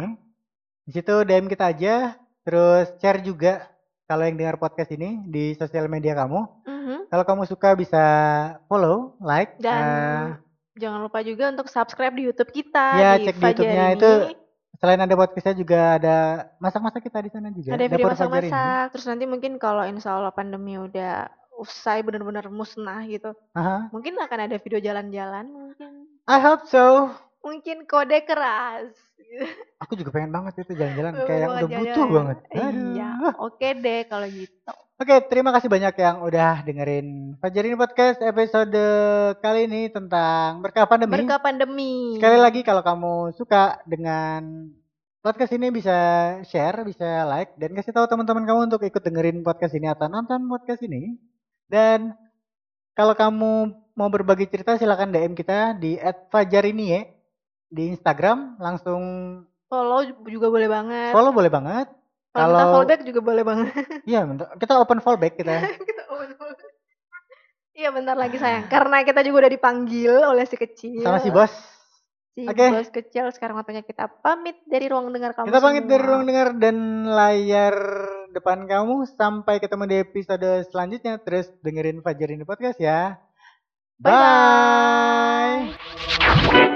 Di 0.82 0.92
situ 0.92 1.16
DM 1.24 1.46
kita 1.48 1.66
aja, 1.72 1.96
terus 2.44 2.86
share 3.00 3.22
juga 3.24 3.72
kalau 4.12 4.28
yang 4.28 4.36
dengar 4.36 4.60
podcast 4.60 4.92
ini 4.92 5.24
di 5.32 5.56
sosial 5.56 5.88
media 5.88 6.12
kamu. 6.20 6.44
Mhm. 6.68 7.08
Kalau 7.08 7.24
kamu 7.24 7.44
suka 7.48 7.72
bisa 7.80 8.04
follow, 8.68 9.16
like, 9.24 9.56
Dan 9.56 9.80
eh, 9.80 10.28
jangan 10.76 11.00
lupa 11.08 11.24
juga 11.24 11.48
untuk 11.48 11.72
subscribe 11.72 12.12
di 12.12 12.28
YouTube 12.28 12.52
kita 12.52 12.86
Ya, 13.00 13.12
di 13.16 13.32
cek 13.32 13.40
di 13.40 13.44
YouTube-nya 13.48 13.86
itu 13.96 14.12
selain 14.82 15.00
ada 15.00 15.16
podcastnya 15.16 15.56
juga 15.56 15.80
ada 15.96 16.16
masak-masak 16.60 17.08
kita 17.08 17.24
di 17.24 17.30
sana 17.32 17.48
juga. 17.56 17.72
ada 17.80 17.88
video 17.88 18.08
masak-masak. 18.12 18.86
Terus 18.92 19.06
nanti 19.08 19.26
mungkin 19.30 19.56
kalau 19.56 19.88
insya 19.88 20.20
Allah 20.20 20.36
pandemi 20.36 20.76
udah 20.76 21.32
usai 21.62 22.02
benar-benar 22.02 22.50
musnah 22.50 23.06
gitu, 23.06 23.32
Aha. 23.54 23.94
mungkin 23.94 24.18
akan 24.18 24.50
ada 24.50 24.58
video 24.58 24.82
jalan-jalan 24.82 25.46
mungkin. 25.48 26.10
I 26.26 26.42
hope 26.42 26.66
so. 26.66 27.14
Mungkin 27.42 27.84
kode 27.90 28.22
keras. 28.26 28.94
Aku 29.82 29.98
juga 29.98 30.14
pengen 30.14 30.32
banget 30.34 30.62
itu 30.62 30.74
jalan-jalan 30.78 31.14
kayak 31.28 31.40
yang 31.42 31.52
udah 31.52 31.68
butuh 31.68 31.82
jalan-jalan. 31.86 32.16
banget. 32.16 32.38
Iya, 32.54 32.68
Aduh. 32.70 33.34
oke 33.50 33.68
deh 33.82 34.02
kalau 34.10 34.28
gitu. 34.30 34.72
Oke, 35.02 35.18
terima 35.34 35.50
kasih 35.50 35.66
banyak 35.66 35.98
yang 35.98 36.22
udah 36.22 36.62
dengerin 36.62 37.34
Fajar 37.42 37.66
ini 37.66 37.74
podcast 37.74 38.22
episode 38.22 38.78
kali 39.42 39.66
ini 39.66 39.90
tentang 39.90 40.62
berkah 40.62 40.86
pandemi. 40.86 41.18
Berkah 41.18 41.42
pandemi. 41.42 42.22
Sekali 42.22 42.38
lagi 42.38 42.62
kalau 42.62 42.86
kamu 42.86 43.34
suka 43.34 43.82
dengan 43.90 44.70
podcast 45.26 45.58
ini 45.58 45.74
bisa 45.74 45.98
share, 46.46 46.86
bisa 46.86 47.26
like 47.26 47.58
dan 47.58 47.74
kasih 47.74 47.98
tahu 47.98 48.06
teman-teman 48.06 48.46
kamu 48.46 48.60
untuk 48.70 48.86
ikut 48.86 49.02
dengerin 49.02 49.42
podcast 49.42 49.74
ini 49.74 49.90
atau 49.90 50.06
nonton 50.06 50.46
podcast 50.46 50.86
ini. 50.86 51.18
Dan 51.66 52.14
kalau 52.94 53.18
kamu 53.18 53.54
mau 53.98 54.10
berbagi 54.14 54.54
cerita 54.54 54.78
silakan 54.78 55.10
DM 55.10 55.34
kita 55.34 55.74
di 55.82 55.98
@fajarinie 56.30 57.21
di 57.72 57.90
Instagram 57.90 58.60
langsung 58.60 59.02
Follow 59.66 60.04
juga 60.28 60.52
boleh 60.52 60.68
banget. 60.68 61.12
follow 61.12 61.32
boleh 61.32 61.48
banget. 61.48 61.88
Kalau 62.30 62.54
kalau- 62.54 62.74
fallback 62.78 63.02
juga 63.02 63.20
boleh 63.20 63.40
banget. 63.42 63.72
Iya, 64.04 64.24
bentar. 64.24 64.52
kita 64.56 64.76
open 64.78 65.00
fallback 65.00 65.36
kita. 65.36 65.64
Kita 65.82 66.04
open 66.08 66.32
fallback. 66.34 66.72
Iya 67.72 67.90
bentar 67.90 68.14
lagi 68.14 68.36
sayang. 68.36 68.68
Karena 68.68 69.02
kita 69.02 69.20
juga 69.22 69.42
udah 69.42 69.52
dipanggil 69.52 70.12
oleh 70.22 70.44
si 70.44 70.54
kecil. 70.54 71.02
sama 71.02 71.18
si 71.18 71.28
bos. 71.28 71.50
Si 72.32 72.44
Oke. 72.44 72.68
bos 72.70 72.88
kecil 72.90 73.32
sekarang 73.32 73.56
waktunya 73.58 73.80
kita 73.82 74.12
pamit 74.22 74.60
dari 74.64 74.88
ruang 74.88 75.08
dengar 75.10 75.32
kamu 75.32 75.48
Kita 75.48 75.60
pamit 75.60 75.82
semua. 75.82 75.92
dari 75.92 76.04
ruang 76.04 76.24
dengar 76.24 76.48
dan 76.54 76.78
layar 77.06 77.76
depan 78.30 78.64
kamu 78.66 79.04
sampai 79.10 79.58
ketemu 79.58 79.84
di 79.86 79.98
episode 79.98 80.48
selanjutnya. 80.68 81.16
Terus 81.18 81.48
dengerin 81.60 82.00
Fajar 82.00 82.30
ini 82.30 82.44
podcast 82.44 82.76
ya. 82.78 83.20
Bye-bye. 83.98 85.60
Bye. 85.72 86.71